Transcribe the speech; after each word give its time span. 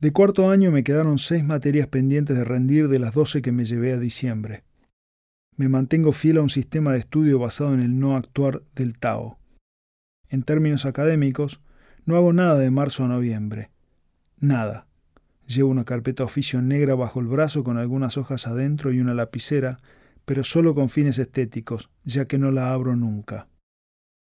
De 0.00 0.12
cuarto 0.12 0.48
año 0.48 0.70
me 0.70 0.84
quedaron 0.84 1.18
seis 1.18 1.42
materias 1.42 1.88
pendientes 1.88 2.36
de 2.36 2.44
rendir 2.44 2.86
de 2.86 3.00
las 3.00 3.14
doce 3.14 3.42
que 3.42 3.50
me 3.50 3.64
llevé 3.64 3.92
a 3.92 3.98
diciembre. 3.98 4.62
Me 5.56 5.68
mantengo 5.68 6.12
fiel 6.12 6.36
a 6.36 6.42
un 6.42 6.50
sistema 6.50 6.92
de 6.92 7.00
estudio 7.00 7.40
basado 7.40 7.74
en 7.74 7.80
el 7.80 7.98
no 7.98 8.16
actuar 8.16 8.62
del 8.76 8.96
Tao. 8.96 9.40
En 10.28 10.44
términos 10.44 10.86
académicos, 10.86 11.60
no 12.04 12.14
hago 12.14 12.32
nada 12.32 12.56
de 12.58 12.70
marzo 12.70 13.04
a 13.04 13.08
noviembre. 13.08 13.72
Nada. 14.38 14.86
Llevo 15.44 15.70
una 15.70 15.84
carpeta 15.84 16.22
oficio 16.22 16.62
negra 16.62 16.94
bajo 16.94 17.18
el 17.18 17.26
brazo 17.26 17.64
con 17.64 17.76
algunas 17.76 18.16
hojas 18.18 18.46
adentro 18.46 18.92
y 18.92 19.00
una 19.00 19.14
lapicera, 19.14 19.80
pero 20.24 20.44
solo 20.44 20.76
con 20.76 20.90
fines 20.90 21.18
estéticos, 21.18 21.90
ya 22.04 22.24
que 22.24 22.38
no 22.38 22.52
la 22.52 22.72
abro 22.72 22.94
nunca. 22.94 23.48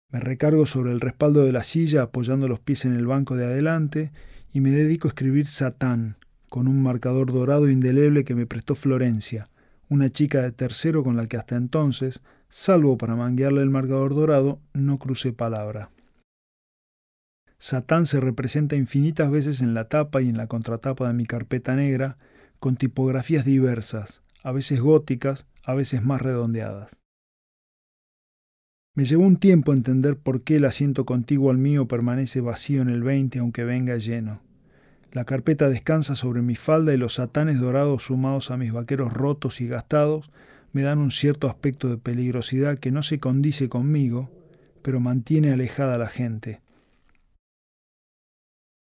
Me 0.08 0.20
recargo 0.20 0.64
sobre 0.64 0.92
el 0.92 1.00
respaldo 1.00 1.44
de 1.44 1.52
la 1.52 1.64
silla 1.64 2.02
apoyando 2.02 2.48
los 2.48 2.60
pies 2.60 2.86
en 2.86 2.94
el 2.94 3.06
banco 3.06 3.36
de 3.36 3.44
adelante 3.44 4.10
y 4.52 4.60
me 4.60 4.70
dedico 4.70 5.08
a 5.08 5.10
escribir 5.10 5.46
Satán 5.46 6.16
con 6.48 6.66
un 6.66 6.82
marcador 6.82 7.32
dorado 7.32 7.68
indeleble 7.68 8.24
que 8.24 8.34
me 8.34 8.46
prestó 8.46 8.74
Florencia, 8.74 9.48
una 9.88 10.10
chica 10.10 10.42
de 10.42 10.52
tercero 10.52 11.04
con 11.04 11.16
la 11.16 11.26
que 11.26 11.36
hasta 11.36 11.56
entonces, 11.56 12.20
salvo 12.48 12.98
para 12.98 13.16
manguearle 13.16 13.62
el 13.62 13.70
marcador 13.70 14.14
dorado, 14.14 14.60
no 14.72 14.98
crucé 14.98 15.32
palabra. 15.32 15.90
Satán 17.58 18.06
se 18.06 18.20
representa 18.20 18.74
infinitas 18.74 19.30
veces 19.30 19.60
en 19.60 19.74
la 19.74 19.88
tapa 19.88 20.22
y 20.22 20.28
en 20.28 20.36
la 20.36 20.46
contratapa 20.46 21.06
de 21.06 21.14
mi 21.14 21.26
carpeta 21.26 21.76
negra, 21.76 22.18
con 22.58 22.76
tipografías 22.76 23.44
diversas, 23.44 24.22
a 24.42 24.52
veces 24.52 24.80
góticas, 24.80 25.46
a 25.64 25.74
veces 25.74 26.02
más 26.02 26.22
redondeadas. 26.22 26.99
Me 28.96 29.04
llevó 29.04 29.24
un 29.24 29.36
tiempo 29.36 29.72
entender 29.72 30.16
por 30.16 30.42
qué 30.42 30.56
el 30.56 30.64
asiento 30.64 31.04
contiguo 31.04 31.52
al 31.52 31.58
mío 31.58 31.86
permanece 31.86 32.40
vacío 32.40 32.82
en 32.82 32.88
el 32.88 33.04
20 33.04 33.38
aunque 33.38 33.62
venga 33.62 33.96
lleno. 33.96 34.42
La 35.12 35.24
carpeta 35.24 35.68
descansa 35.68 36.16
sobre 36.16 36.42
mi 36.42 36.56
falda 36.56 36.92
y 36.92 36.96
los 36.96 37.14
satanes 37.14 37.60
dorados 37.60 38.04
sumados 38.04 38.50
a 38.50 38.56
mis 38.56 38.72
vaqueros 38.72 39.12
rotos 39.12 39.60
y 39.60 39.68
gastados 39.68 40.30
me 40.72 40.82
dan 40.82 40.98
un 40.98 41.12
cierto 41.12 41.48
aspecto 41.48 41.88
de 41.88 41.98
peligrosidad 41.98 42.78
que 42.78 42.90
no 42.90 43.02
se 43.02 43.20
condice 43.20 43.68
conmigo, 43.68 44.30
pero 44.82 45.00
mantiene 45.00 45.52
alejada 45.52 45.94
a 45.94 45.98
la 45.98 46.08
gente. 46.08 46.60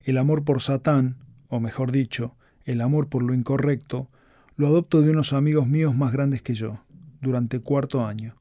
El 0.04 0.18
amor 0.18 0.44
por 0.44 0.62
Satán, 0.62 1.18
o 1.48 1.60
mejor 1.60 1.92
dicho, 1.92 2.36
el 2.66 2.82
amor 2.82 3.08
por 3.08 3.22
lo 3.24 3.34
incorrecto, 3.34 4.10
lo 4.56 4.68
adopto 4.68 5.02
de 5.02 5.12
unos 5.12 5.34
amigos 5.34 5.68
míos 5.68 5.96
más 5.96 6.12
grandes 6.12 6.42
que 6.42 6.56
yo, 6.56 6.84
durante 7.22 7.60
cuarto 7.60 8.06
año, 8.06 8.36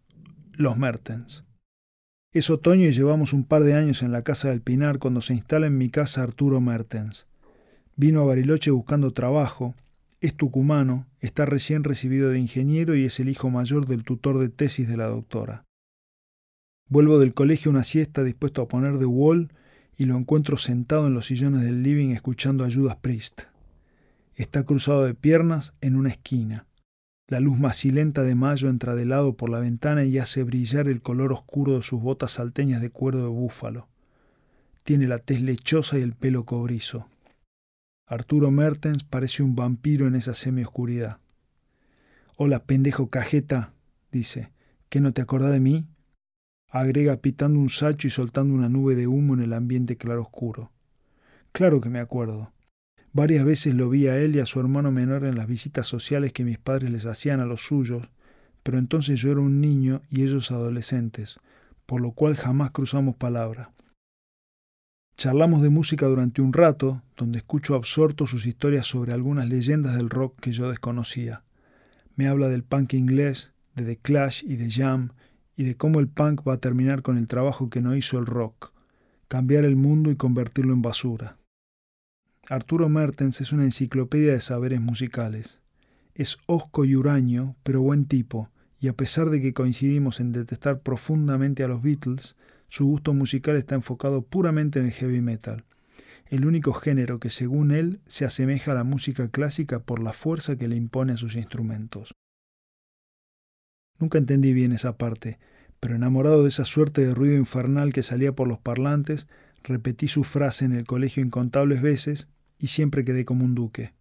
los 0.53 0.79
Mertens. 0.79 1.45
Es 2.33 2.49
otoño 2.49 2.87
y 2.87 2.93
llevamos 2.93 3.33
un 3.33 3.43
par 3.43 3.65
de 3.65 3.75
años 3.75 4.03
en 4.03 4.13
la 4.13 4.23
casa 4.23 4.51
del 4.51 4.61
Pinar 4.61 5.01
cuando 5.01 5.21
se 5.21 5.35
instala 5.35 5.67
en 5.67 5.77
mi 5.77 5.91
casa 5.91 6.23
Arturo 6.23 6.61
Mertens. 6.61 7.27
Vino 7.97 8.21
a 8.21 8.25
Bariloche 8.25 8.71
buscando 8.71 9.13
trabajo, 9.13 9.75
es 10.21 10.37
tucumano, 10.37 11.09
está 11.19 11.45
recién 11.45 11.83
recibido 11.83 12.31
de 12.31 12.39
ingeniero 12.39 12.95
y 12.95 13.05
es 13.05 13.19
el 13.19 13.29
hijo 13.29 13.51
mayor 13.51 13.89
del 13.89 14.05
tutor 14.05 14.39
de 14.39 14.49
tesis 14.49 14.87
de 14.87 14.97
la 14.97 15.07
doctora. 15.07 15.65
Vuelvo 16.89 17.19
del 17.19 17.35
colegio 17.35 17.69
una 17.69 17.83
siesta 17.83 18.23
dispuesto 18.23 18.63
a 18.63 18.69
poner 18.69 18.99
de 18.99 19.07
wall 19.07 19.53
y 19.97 20.05
lo 20.05 20.17
encuentro 20.17 20.57
sentado 20.57 21.09
en 21.09 21.15
los 21.15 21.27
sillones 21.27 21.63
del 21.63 21.83
living 21.83 22.11
escuchando 22.11 22.65
a 22.65 22.71
Judas 22.71 22.95
Priest. 22.95 23.43
Está 24.37 24.63
cruzado 24.63 25.05
de 25.05 25.15
piernas 25.15 25.75
en 25.81 25.97
una 25.97 26.11
esquina. 26.11 26.70
La 27.31 27.39
luz 27.39 27.61
macilenta 27.61 28.25
de 28.25 28.35
mayo 28.35 28.69
entra 28.69 28.97
de 28.97 29.07
lado 29.07 29.37
por 29.37 29.51
la 29.51 29.61
ventana 29.61 30.03
y 30.05 30.19
hace 30.19 30.43
brillar 30.43 30.89
el 30.89 31.01
color 31.01 31.33
oscuro 31.33 31.77
de 31.77 31.85
sus 31.85 32.03
botas 32.03 32.33
salteñas 32.33 32.83
de 32.83 32.91
cuero 32.91 33.19
de 33.19 33.29
búfalo. 33.29 33.87
Tiene 34.83 35.07
la 35.07 35.21
tez 35.21 35.41
lechosa 35.41 35.97
y 35.97 36.03
el 36.03 36.13
pelo 36.13 36.45
cobrizo. 36.45 37.07
Arturo 38.05 38.51
Mertens 38.51 39.05
parece 39.05 39.45
un 39.45 39.55
vampiro 39.55 40.09
en 40.09 40.17
esa 40.17 40.35
semioscuridad. 40.35 41.19
Hola, 42.35 42.65
pendejo 42.65 43.11
cajeta, 43.11 43.75
dice. 44.11 44.51
¿Qué 44.89 45.01
no 45.01 45.13
te 45.13 45.23
acordás 45.23 45.53
de 45.53 45.61
mí? 45.61 45.87
Agrega 46.69 47.19
pitando 47.19 47.61
un 47.61 47.69
sacho 47.69 48.09
y 48.09 48.11
soltando 48.11 48.55
una 48.55 48.69
nube 48.69 48.97
de 48.97 49.07
humo 49.07 49.35
en 49.35 49.43
el 49.43 49.53
ambiente 49.53 49.97
claroscuro. 49.97 50.73
Claro 51.53 51.81
que 51.81 51.91
me 51.91 52.01
acuerdo. 52.01 52.51
Varias 53.13 53.45
veces 53.45 53.75
lo 53.75 53.89
vi 53.89 54.07
a 54.07 54.17
él 54.17 54.37
y 54.37 54.41
a 54.41 54.47
su 54.47 54.61
hermano 54.61 54.93
menor 54.93 55.25
en 55.25 55.35
las 55.35 55.49
visitas 55.49 55.87
sociales 55.87 56.33
que 56.33 56.45
mis 56.45 56.59
padres 56.59 56.91
les 56.91 57.07
hacían 57.07 57.41
a 57.41 57.45
los 57.45 57.63
suyos, 57.63 58.09
pero 58.63 58.79
entonces 58.79 59.21
yo 59.21 59.33
era 59.33 59.41
un 59.41 59.61
niño 59.61 60.03
y 60.11 60.23
ellos 60.23 60.53
adolescentes, 60.53 61.41
por 61.87 62.01
lo 62.01 62.13
cual 62.13 62.37
jamás 62.37 62.71
cruzamos 62.71 63.17
palabra. 63.17 63.73
Charlamos 65.17 65.61
de 65.61 65.71
música 65.71 66.07
durante 66.07 66.41
un 66.41 66.53
rato, 66.53 67.03
donde 67.17 67.39
escucho 67.39 67.75
absorto 67.75 68.29
sus 68.29 68.47
historias 68.47 68.87
sobre 68.87 69.13
algunas 69.13 69.49
leyendas 69.49 69.97
del 69.97 70.09
rock 70.09 70.39
que 70.41 70.53
yo 70.53 70.71
desconocía. 70.71 71.43
Me 72.15 72.29
habla 72.29 72.49
del 72.49 72.63
punk 72.63 72.95
inglés, 72.95 73.51
de 73.75 73.85
The 73.85 73.97
Clash 73.97 74.45
y 74.47 74.55
de 74.55 74.71
Jam, 74.71 75.11
y 75.57 75.65
de 75.65 75.77
cómo 75.77 75.99
el 75.99 76.09
punk 76.09 76.47
va 76.47 76.55
a 76.55 76.61
terminar 76.61 77.03
con 77.03 77.19
el 77.19 77.27
trabajo 77.27 77.71
que 77.71 77.83
no 77.83 77.97
hizo 77.97 78.19
el 78.19 78.27
rock, 78.27 78.73
cambiar 79.27 79.65
el 79.65 79.77
mundo 79.77 80.11
y 80.11 80.17
convertirlo 80.17 80.73
en 80.73 80.81
basura. 80.81 81.40
Arturo 82.51 82.89
Mertens 82.89 83.41
es 83.41 83.53
una 83.53 83.63
enciclopedia 83.63 84.33
de 84.33 84.41
saberes 84.41 84.81
musicales. 84.81 85.61
Es 86.15 86.37
osco 86.47 86.85
y 86.85 86.97
huraño, 86.97 87.55
pero 87.63 87.81
buen 87.81 88.07
tipo, 88.07 88.51
y 88.81 88.89
a 88.89 88.93
pesar 88.93 89.31
de 89.31 89.41
que 89.41 89.55
coincidimos 89.55 90.19
en 90.19 90.33
detestar 90.33 90.81
profundamente 90.81 91.63
a 91.63 91.69
los 91.69 91.81
Beatles, 91.81 92.35
su 92.67 92.87
gusto 92.87 93.15
musical 93.15 93.55
está 93.55 93.77
enfocado 93.77 94.23
puramente 94.23 94.81
en 94.81 94.87
el 94.87 94.93
heavy 94.93 95.21
metal, 95.21 95.65
el 96.27 96.45
único 96.45 96.73
género 96.73 97.21
que 97.21 97.31
según 97.31 97.71
él 97.71 98.01
se 98.07 98.25
asemeja 98.25 98.73
a 98.73 98.75
la 98.75 98.83
música 98.83 99.29
clásica 99.29 99.79
por 99.79 100.03
la 100.03 100.13
fuerza 100.13 100.57
que 100.57 100.67
le 100.67 100.75
impone 100.75 101.13
a 101.13 101.19
sus 101.19 101.37
instrumentos. 101.37 102.17
Nunca 104.01 104.19
entendí 104.19 104.53
bien 104.53 104.73
esa 104.73 104.97
parte, 104.99 105.39
pero 105.79 105.95
enamorado 105.95 106.43
de 106.43 106.49
esa 106.49 106.65
suerte 106.65 107.07
de 107.07 107.15
ruido 107.15 107.37
infernal 107.37 107.93
que 107.93 108.03
salía 108.03 108.33
por 108.33 108.49
los 108.49 108.59
parlantes, 108.59 109.29
repetí 109.63 110.09
su 110.09 110.25
frase 110.25 110.65
en 110.65 110.73
el 110.73 110.85
colegio 110.85 111.23
incontables 111.23 111.81
veces 111.81 112.27
y 112.61 112.69
siempre 112.69 113.05
quedé 113.05 113.25
como 113.25 113.45
un 113.45 113.55
duque. 113.55 113.95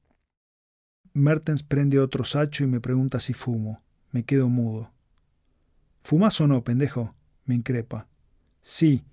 Mertens 1.14 1.64
prende 1.64 2.00
otro 2.00 2.24
sacho 2.24 2.64
y 2.64 2.68
me 2.68 2.82
pregunta 2.82 3.20
si 3.20 3.34
fumo. 3.34 3.82
Me 4.12 4.24
quedo 4.24 4.50
mudo. 4.50 4.92
¿Fumas 6.04 6.40
o 6.42 6.48
no, 6.48 6.64
pendejo? 6.64 7.16
me 7.46 7.56
increpa. 7.56 8.08
Sí, 8.62 9.04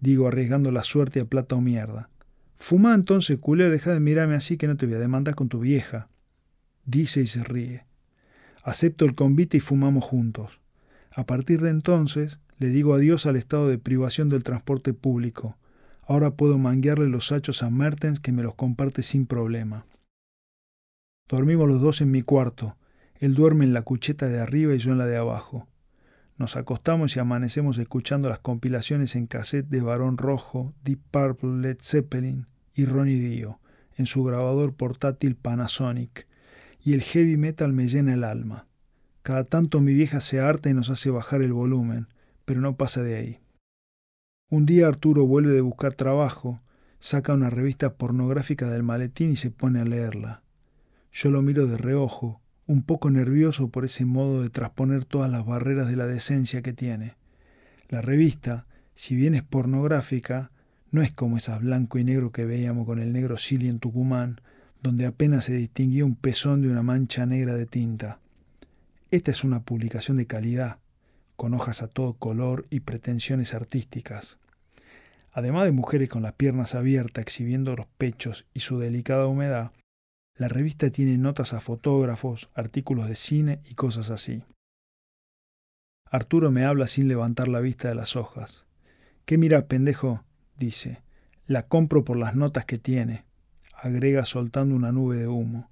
digo 0.00 0.26
arriesgando 0.26 0.72
la 0.72 0.82
suerte 0.82 1.20
a 1.20 1.26
plata 1.26 1.54
o 1.54 1.60
mierda. 1.60 2.10
Fuma 2.56 2.94
entonces, 2.94 3.38
culeo, 3.38 3.70
deja 3.70 3.92
de 3.92 4.00
mirarme 4.00 4.34
así 4.34 4.56
que 4.56 4.66
no 4.66 4.76
te 4.76 4.86
voy 4.86 4.96
a 4.96 4.98
demandar 4.98 5.36
con 5.36 5.48
tu 5.48 5.60
vieja. 5.60 6.08
Dice 6.86 7.20
y 7.20 7.26
se 7.26 7.44
ríe. 7.44 7.86
Acepto 8.62 9.04
el 9.04 9.14
convite 9.14 9.58
y 9.58 9.60
fumamos 9.60 10.04
juntos. 10.04 10.60
A 11.12 11.26
partir 11.26 11.60
de 11.60 11.70
entonces 11.70 12.38
le 12.58 12.68
digo 12.68 12.94
adiós 12.94 13.26
al 13.26 13.36
estado 13.36 13.68
de 13.68 13.78
privación 13.78 14.28
del 14.28 14.42
transporte 14.42 14.92
público, 14.94 15.56
Ahora 16.06 16.32
puedo 16.32 16.58
manguearle 16.58 17.08
los 17.08 17.32
hachos 17.32 17.62
a 17.62 17.70
Mertens 17.70 18.20
que 18.20 18.32
me 18.32 18.42
los 18.42 18.54
comparte 18.54 19.02
sin 19.02 19.26
problema. 19.26 19.86
Dormimos 21.28 21.68
los 21.68 21.80
dos 21.80 22.00
en 22.00 22.10
mi 22.10 22.22
cuarto. 22.22 22.76
Él 23.14 23.34
duerme 23.34 23.64
en 23.64 23.72
la 23.72 23.82
cucheta 23.82 24.28
de 24.28 24.40
arriba 24.40 24.74
y 24.74 24.78
yo 24.78 24.92
en 24.92 24.98
la 24.98 25.06
de 25.06 25.16
abajo. 25.16 25.68
Nos 26.36 26.56
acostamos 26.56 27.16
y 27.16 27.20
amanecemos 27.20 27.78
escuchando 27.78 28.28
las 28.28 28.40
compilaciones 28.40 29.14
en 29.16 29.26
cassette 29.26 29.68
de 29.68 29.80
Barón 29.80 30.18
Rojo, 30.18 30.74
Deep 30.82 31.00
Purple, 31.10 31.60
Led 31.60 31.78
Zeppelin 31.80 32.46
y 32.74 32.84
Ronnie 32.84 33.20
Dio 33.20 33.60
en 33.96 34.06
su 34.06 34.24
grabador 34.24 34.74
portátil 34.74 35.36
Panasonic, 35.36 36.26
y 36.82 36.92
el 36.92 37.02
heavy 37.02 37.36
metal 37.36 37.72
me 37.72 37.86
llena 37.86 38.14
el 38.14 38.24
alma. 38.24 38.66
Cada 39.22 39.44
tanto 39.44 39.80
mi 39.80 39.94
vieja 39.94 40.20
se 40.20 40.40
harta 40.40 40.68
y 40.68 40.74
nos 40.74 40.90
hace 40.90 41.10
bajar 41.10 41.42
el 41.42 41.52
volumen, 41.52 42.08
pero 42.44 42.60
no 42.60 42.76
pasa 42.76 43.02
de 43.02 43.16
ahí. 43.16 43.40
Un 44.54 44.66
día 44.66 44.86
Arturo 44.86 45.26
vuelve 45.26 45.52
de 45.52 45.62
buscar 45.62 45.94
trabajo, 45.94 46.60
saca 47.00 47.34
una 47.34 47.50
revista 47.50 47.94
pornográfica 47.94 48.70
del 48.70 48.84
maletín 48.84 49.32
y 49.32 49.36
se 49.36 49.50
pone 49.50 49.80
a 49.80 49.84
leerla. 49.84 50.44
Yo 51.12 51.32
lo 51.32 51.42
miro 51.42 51.66
de 51.66 51.76
reojo, 51.76 52.40
un 52.68 52.84
poco 52.84 53.10
nervioso 53.10 53.66
por 53.66 53.84
ese 53.84 54.04
modo 54.04 54.42
de 54.42 54.50
trasponer 54.50 55.06
todas 55.06 55.28
las 55.28 55.44
barreras 55.44 55.88
de 55.88 55.96
la 55.96 56.06
decencia 56.06 56.62
que 56.62 56.72
tiene. 56.72 57.16
La 57.88 58.00
revista, 58.00 58.68
si 58.94 59.16
bien 59.16 59.34
es 59.34 59.42
pornográfica, 59.42 60.52
no 60.92 61.02
es 61.02 61.12
como 61.12 61.36
esas 61.36 61.60
blanco 61.60 61.98
y 61.98 62.04
negro 62.04 62.30
que 62.30 62.44
veíamos 62.44 62.86
con 62.86 63.00
el 63.00 63.12
negro 63.12 63.38
Silly 63.38 63.68
en 63.68 63.80
Tucumán, 63.80 64.40
donde 64.84 65.06
apenas 65.06 65.46
se 65.46 65.54
distinguía 65.54 66.04
un 66.04 66.14
pezón 66.14 66.62
de 66.62 66.70
una 66.70 66.84
mancha 66.84 67.26
negra 67.26 67.56
de 67.56 67.66
tinta. 67.66 68.20
Esta 69.10 69.32
es 69.32 69.42
una 69.42 69.64
publicación 69.64 70.16
de 70.16 70.28
calidad, 70.28 70.78
con 71.34 71.54
hojas 71.54 71.82
a 71.82 71.88
todo 71.88 72.12
color 72.12 72.66
y 72.70 72.78
pretensiones 72.78 73.52
artísticas. 73.52 74.38
Además 75.36 75.64
de 75.64 75.72
mujeres 75.72 76.08
con 76.08 76.22
las 76.22 76.34
piernas 76.34 76.76
abiertas 76.76 77.22
exhibiendo 77.22 77.74
los 77.74 77.86
pechos 77.98 78.46
y 78.54 78.60
su 78.60 78.78
delicada 78.78 79.26
humedad, 79.26 79.72
la 80.36 80.46
revista 80.46 80.90
tiene 80.90 81.18
notas 81.18 81.52
a 81.54 81.60
fotógrafos, 81.60 82.50
artículos 82.54 83.08
de 83.08 83.16
cine 83.16 83.60
y 83.68 83.74
cosas 83.74 84.10
así. 84.10 84.44
Arturo 86.08 86.52
me 86.52 86.64
habla 86.64 86.86
sin 86.86 87.08
levantar 87.08 87.48
la 87.48 87.58
vista 87.58 87.88
de 87.88 87.96
las 87.96 88.14
hojas. 88.14 88.64
¿Qué 89.24 89.36
mira, 89.36 89.66
pendejo? 89.66 90.22
dice. 90.56 91.02
La 91.46 91.66
compro 91.66 92.04
por 92.04 92.16
las 92.16 92.36
notas 92.36 92.64
que 92.64 92.78
tiene. 92.78 93.24
agrega 93.76 94.24
soltando 94.24 94.76
una 94.76 94.92
nube 94.92 95.16
de 95.16 95.26
humo. 95.26 95.68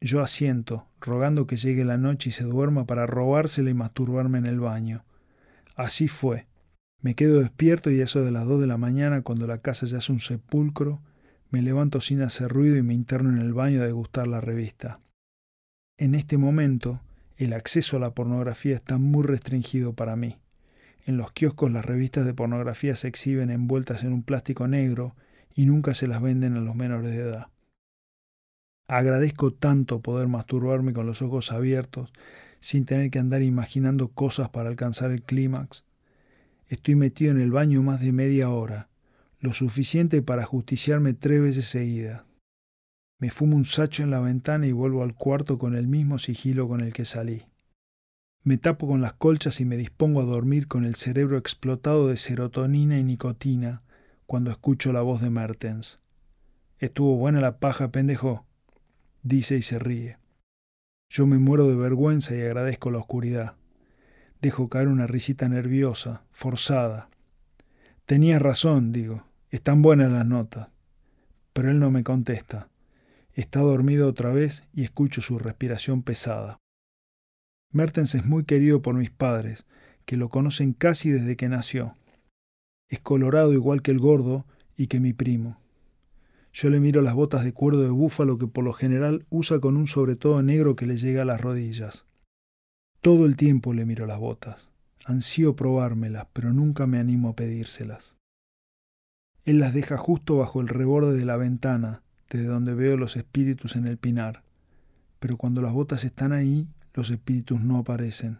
Yo 0.00 0.22
asiento, 0.22 0.86
rogando 1.00 1.46
que 1.46 1.58
llegue 1.58 1.84
la 1.84 1.98
noche 1.98 2.30
y 2.30 2.32
se 2.32 2.44
duerma 2.44 2.86
para 2.86 3.06
robársela 3.06 3.68
y 3.68 3.74
masturbarme 3.74 4.38
en 4.38 4.46
el 4.46 4.58
baño. 4.58 5.04
Así 5.74 6.08
fue. 6.08 6.46
Me 7.00 7.14
quedo 7.14 7.40
despierto 7.40 7.90
y 7.90 8.00
eso 8.00 8.22
de 8.24 8.30
las 8.30 8.46
dos 8.46 8.60
de 8.60 8.66
la 8.66 8.78
mañana, 8.78 9.22
cuando 9.22 9.46
la 9.46 9.58
casa 9.58 9.86
ya 9.86 9.98
es 9.98 10.08
un 10.08 10.20
sepulcro, 10.20 11.00
me 11.50 11.62
levanto 11.62 12.00
sin 12.00 12.22
hacer 12.22 12.48
ruido 12.48 12.76
y 12.76 12.82
me 12.82 12.94
interno 12.94 13.30
en 13.30 13.38
el 13.38 13.52
baño 13.52 13.82
a 13.82 13.86
degustar 13.86 14.26
la 14.26 14.40
revista. 14.40 15.00
En 15.98 16.14
este 16.14 16.36
momento, 16.36 17.00
el 17.36 17.52
acceso 17.52 17.96
a 17.96 18.00
la 18.00 18.14
pornografía 18.14 18.74
está 18.74 18.98
muy 18.98 19.24
restringido 19.24 19.92
para 19.92 20.16
mí. 20.16 20.38
En 21.06 21.16
los 21.16 21.32
kioscos 21.32 21.70
las 21.70 21.84
revistas 21.84 22.26
de 22.26 22.34
pornografía 22.34 22.96
se 22.96 23.08
exhiben 23.08 23.50
envueltas 23.50 24.02
en 24.02 24.12
un 24.12 24.22
plástico 24.22 24.66
negro 24.66 25.14
y 25.54 25.66
nunca 25.66 25.94
se 25.94 26.08
las 26.08 26.20
venden 26.20 26.56
a 26.56 26.60
los 26.60 26.74
menores 26.74 27.10
de 27.12 27.18
edad. 27.18 27.46
Agradezco 28.88 29.52
tanto 29.52 30.00
poder 30.00 30.28
masturbarme 30.28 30.92
con 30.92 31.06
los 31.06 31.22
ojos 31.22 31.52
abiertos 31.52 32.12
sin 32.60 32.84
tener 32.84 33.10
que 33.10 33.18
andar 33.18 33.42
imaginando 33.42 34.08
cosas 34.08 34.48
para 34.48 34.68
alcanzar 34.68 35.10
el 35.10 35.22
clímax. 35.22 35.84
Estoy 36.68 36.96
metido 36.96 37.30
en 37.30 37.40
el 37.40 37.52
baño 37.52 37.82
más 37.82 38.00
de 38.00 38.10
media 38.10 38.50
hora, 38.50 38.88
lo 39.38 39.52
suficiente 39.52 40.20
para 40.20 40.44
justiciarme 40.44 41.14
tres 41.14 41.40
veces 41.40 41.66
seguidas. 41.66 42.24
Me 43.18 43.30
fumo 43.30 43.56
un 43.56 43.64
sacho 43.64 44.02
en 44.02 44.10
la 44.10 44.20
ventana 44.20 44.66
y 44.66 44.72
vuelvo 44.72 45.02
al 45.02 45.14
cuarto 45.14 45.58
con 45.58 45.76
el 45.76 45.86
mismo 45.86 46.18
sigilo 46.18 46.68
con 46.68 46.80
el 46.80 46.92
que 46.92 47.04
salí. 47.04 47.44
Me 48.42 48.58
tapo 48.58 48.86
con 48.88 49.00
las 49.00 49.12
colchas 49.12 49.60
y 49.60 49.64
me 49.64 49.76
dispongo 49.76 50.20
a 50.20 50.24
dormir 50.24 50.66
con 50.66 50.84
el 50.84 50.96
cerebro 50.96 51.38
explotado 51.38 52.08
de 52.08 52.16
serotonina 52.16 52.98
y 52.98 53.04
nicotina 53.04 53.82
cuando 54.26 54.50
escucho 54.50 54.92
la 54.92 55.02
voz 55.02 55.20
de 55.20 55.30
Mertens. 55.30 56.00
Estuvo 56.78 57.16
buena 57.16 57.40
la 57.40 57.58
paja, 57.58 57.92
pendejo, 57.92 58.44
dice 59.22 59.56
y 59.56 59.62
se 59.62 59.78
ríe. 59.78 60.18
Yo 61.08 61.26
me 61.26 61.38
muero 61.38 61.68
de 61.68 61.76
vergüenza 61.76 62.34
y 62.34 62.40
agradezco 62.40 62.90
la 62.90 62.98
oscuridad. 62.98 63.54
Dejo 64.40 64.68
caer 64.68 64.88
una 64.88 65.06
risita 65.06 65.48
nerviosa, 65.48 66.22
forzada. 66.30 67.08
Tenías 68.04 68.40
razón, 68.40 68.92
digo, 68.92 69.24
están 69.50 69.82
buenas 69.82 70.12
las 70.12 70.26
notas. 70.26 70.68
Pero 71.52 71.70
él 71.70 71.78
no 71.78 71.90
me 71.90 72.04
contesta. 72.04 72.68
Está 73.32 73.60
dormido 73.60 74.08
otra 74.08 74.30
vez 74.30 74.64
y 74.72 74.82
escucho 74.82 75.20
su 75.20 75.38
respiración 75.38 76.02
pesada. 76.02 76.58
Mertens 77.72 78.14
es 78.14 78.24
muy 78.24 78.44
querido 78.44 78.82
por 78.82 78.94
mis 78.94 79.10
padres, 79.10 79.66
que 80.04 80.16
lo 80.16 80.28
conocen 80.28 80.72
casi 80.72 81.10
desde 81.10 81.36
que 81.36 81.48
nació. 81.48 81.94
Es 82.88 83.00
colorado 83.00 83.52
igual 83.52 83.82
que 83.82 83.90
el 83.90 83.98
gordo 83.98 84.46
y 84.76 84.86
que 84.86 85.00
mi 85.00 85.12
primo. 85.12 85.58
Yo 86.52 86.70
le 86.70 86.80
miro 86.80 87.02
las 87.02 87.14
botas 87.14 87.44
de 87.44 87.52
cuero 87.52 87.78
de 87.80 87.90
búfalo 87.90 88.38
que 88.38 88.46
por 88.46 88.64
lo 88.64 88.72
general 88.72 89.26
usa 89.28 89.60
con 89.60 89.76
un 89.76 89.86
sobre 89.86 90.16
todo 90.16 90.42
negro 90.42 90.76
que 90.76 90.86
le 90.86 90.96
llega 90.96 91.22
a 91.22 91.26
las 91.26 91.40
rodillas. 91.40 92.06
Todo 93.06 93.24
el 93.24 93.36
tiempo 93.36 93.72
le 93.72 93.86
miro 93.86 94.04
las 94.04 94.18
botas. 94.18 94.68
Ansío 95.04 95.54
probármelas, 95.54 96.26
pero 96.32 96.52
nunca 96.52 96.88
me 96.88 96.98
animo 96.98 97.28
a 97.28 97.36
pedírselas. 97.36 98.16
Él 99.44 99.60
las 99.60 99.72
deja 99.72 99.96
justo 99.96 100.38
bajo 100.38 100.60
el 100.60 100.66
reborde 100.66 101.16
de 101.16 101.24
la 101.24 101.36
ventana, 101.36 102.02
desde 102.28 102.48
donde 102.48 102.74
veo 102.74 102.96
los 102.96 103.16
espíritus 103.16 103.76
en 103.76 103.86
el 103.86 103.96
pinar. 103.96 104.42
Pero 105.20 105.36
cuando 105.36 105.62
las 105.62 105.72
botas 105.72 106.02
están 106.02 106.32
ahí, 106.32 106.66
los 106.94 107.10
espíritus 107.10 107.60
no 107.60 107.78
aparecen. 107.78 108.38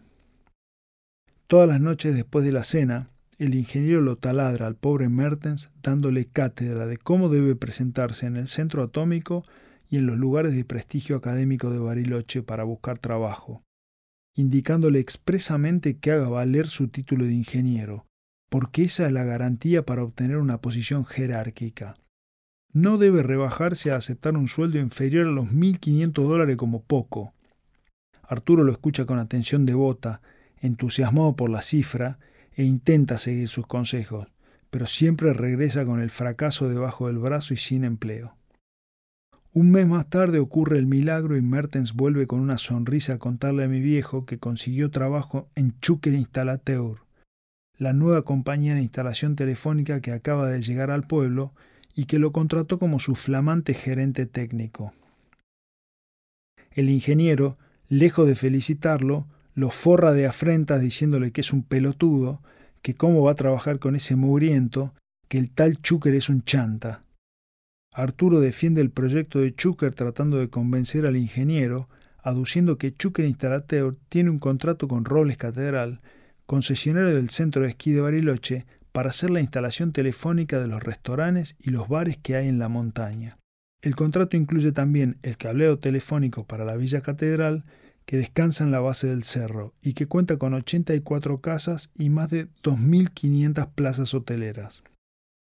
Todas 1.46 1.68
las 1.68 1.80
noches 1.80 2.16
después 2.16 2.44
de 2.44 2.50
la 2.50 2.64
cena, 2.64 3.10
el 3.38 3.54
ingeniero 3.54 4.00
lo 4.00 4.16
taladra 4.16 4.66
al 4.66 4.74
pobre 4.74 5.08
Mertens 5.08 5.72
dándole 5.80 6.24
cátedra 6.26 6.88
de 6.88 6.98
cómo 6.98 7.28
debe 7.28 7.54
presentarse 7.54 8.26
en 8.26 8.34
el 8.34 8.48
centro 8.48 8.82
atómico 8.82 9.44
y 9.88 9.98
en 9.98 10.06
los 10.06 10.16
lugares 10.16 10.56
de 10.56 10.64
prestigio 10.64 11.14
académico 11.14 11.70
de 11.70 11.78
Bariloche 11.78 12.42
para 12.42 12.64
buscar 12.64 12.98
trabajo, 12.98 13.62
indicándole 14.36 15.00
expresamente 15.00 15.98
que 15.98 16.12
haga 16.12 16.28
valer 16.28 16.68
su 16.68 16.88
título 16.88 17.24
de 17.24 17.34
ingeniero, 17.34 18.06
porque 18.48 18.84
esa 18.84 19.06
es 19.06 19.12
la 19.12 19.24
garantía 19.24 19.84
para 19.84 20.04
obtener 20.04 20.36
una 20.36 20.60
posición 20.60 21.04
jerárquica. 21.04 21.96
No 22.72 22.98
debe 22.98 23.24
rebajarse 23.24 23.90
a 23.90 23.96
aceptar 23.96 24.36
un 24.36 24.46
sueldo 24.46 24.78
inferior 24.78 25.26
a 25.26 25.30
los 25.30 25.46
1.500 25.46 26.12
dólares 26.12 26.56
como 26.56 26.84
poco, 26.84 27.34
Arturo 28.28 28.64
lo 28.64 28.72
escucha 28.72 29.06
con 29.06 29.18
atención 29.18 29.66
devota, 29.66 30.20
entusiasmado 30.60 31.36
por 31.36 31.50
la 31.50 31.62
cifra, 31.62 32.18
e 32.54 32.64
intenta 32.64 33.18
seguir 33.18 33.48
sus 33.48 33.66
consejos, 33.66 34.28
pero 34.70 34.86
siempre 34.86 35.32
regresa 35.32 35.84
con 35.84 36.00
el 36.00 36.10
fracaso 36.10 36.68
debajo 36.68 37.06
del 37.06 37.18
brazo 37.18 37.54
y 37.54 37.58
sin 37.58 37.84
empleo. 37.84 38.35
Un 39.56 39.70
mes 39.70 39.86
más 39.86 40.10
tarde 40.10 40.38
ocurre 40.38 40.76
el 40.76 40.86
milagro 40.86 41.34
y 41.34 41.40
Mertens 41.40 41.94
vuelve 41.94 42.26
con 42.26 42.40
una 42.40 42.58
sonrisa 42.58 43.14
a 43.14 43.18
contarle 43.18 43.64
a 43.64 43.68
mi 43.68 43.80
viejo 43.80 44.26
que 44.26 44.36
consiguió 44.36 44.90
trabajo 44.90 45.48
en 45.54 45.80
Chucker 45.80 46.12
Installateur, 46.12 46.98
la 47.78 47.94
nueva 47.94 48.20
compañía 48.20 48.74
de 48.74 48.82
instalación 48.82 49.34
telefónica 49.34 50.02
que 50.02 50.12
acaba 50.12 50.46
de 50.50 50.60
llegar 50.60 50.90
al 50.90 51.06
pueblo 51.06 51.54
y 51.94 52.04
que 52.04 52.18
lo 52.18 52.32
contrató 52.32 52.78
como 52.78 53.00
su 53.00 53.14
flamante 53.14 53.72
gerente 53.72 54.26
técnico. 54.26 54.92
El 56.72 56.90
ingeniero 56.90 57.56
lejos 57.88 58.26
de 58.26 58.34
felicitarlo, 58.34 59.26
lo 59.54 59.70
forra 59.70 60.12
de 60.12 60.26
afrentas 60.26 60.82
diciéndole 60.82 61.32
que 61.32 61.40
es 61.40 61.54
un 61.54 61.62
pelotudo, 61.62 62.42
que 62.82 62.92
cómo 62.92 63.22
va 63.22 63.32
a 63.32 63.36
trabajar 63.36 63.78
con 63.78 63.96
ese 63.96 64.16
mugriento, 64.16 64.92
que 65.28 65.38
el 65.38 65.50
tal 65.50 65.80
Chucker 65.80 66.14
es 66.14 66.28
un 66.28 66.44
chanta. 66.44 67.05
Arturo 67.96 68.40
defiende 68.40 68.82
el 68.82 68.90
proyecto 68.90 69.38
de 69.38 69.54
Chucker 69.54 69.94
tratando 69.94 70.36
de 70.36 70.50
convencer 70.50 71.06
al 71.06 71.16
ingeniero, 71.16 71.88
aduciendo 72.22 72.76
que 72.76 72.92
Chucker 72.92 73.24
Instalateur 73.24 73.96
tiene 74.10 74.28
un 74.28 74.38
contrato 74.38 74.86
con 74.86 75.06
Robles 75.06 75.38
Catedral, 75.38 76.02
concesionario 76.44 77.16
del 77.16 77.30
centro 77.30 77.62
de 77.62 77.68
esquí 77.68 77.92
de 77.92 78.02
Bariloche, 78.02 78.66
para 78.92 79.08
hacer 79.08 79.30
la 79.30 79.40
instalación 79.40 79.92
telefónica 79.92 80.60
de 80.60 80.66
los 80.66 80.82
restaurantes 80.82 81.56
y 81.58 81.70
los 81.70 81.88
bares 81.88 82.18
que 82.18 82.36
hay 82.36 82.48
en 82.48 82.58
la 82.58 82.68
montaña. 82.68 83.38
El 83.80 83.96
contrato 83.96 84.36
incluye 84.36 84.72
también 84.72 85.16
el 85.22 85.38
cableo 85.38 85.78
telefónico 85.78 86.44
para 86.44 86.66
la 86.66 86.76
Villa 86.76 87.00
Catedral, 87.00 87.64
que 88.04 88.18
descansa 88.18 88.62
en 88.62 88.72
la 88.72 88.80
base 88.80 89.06
del 89.06 89.22
cerro 89.22 89.72
y 89.80 89.94
que 89.94 90.06
cuenta 90.06 90.36
con 90.36 90.52
84 90.52 91.40
casas 91.40 91.90
y 91.94 92.10
más 92.10 92.28
de 92.28 92.48
2.500 92.62 93.70
plazas 93.74 94.12
hoteleras. 94.12 94.82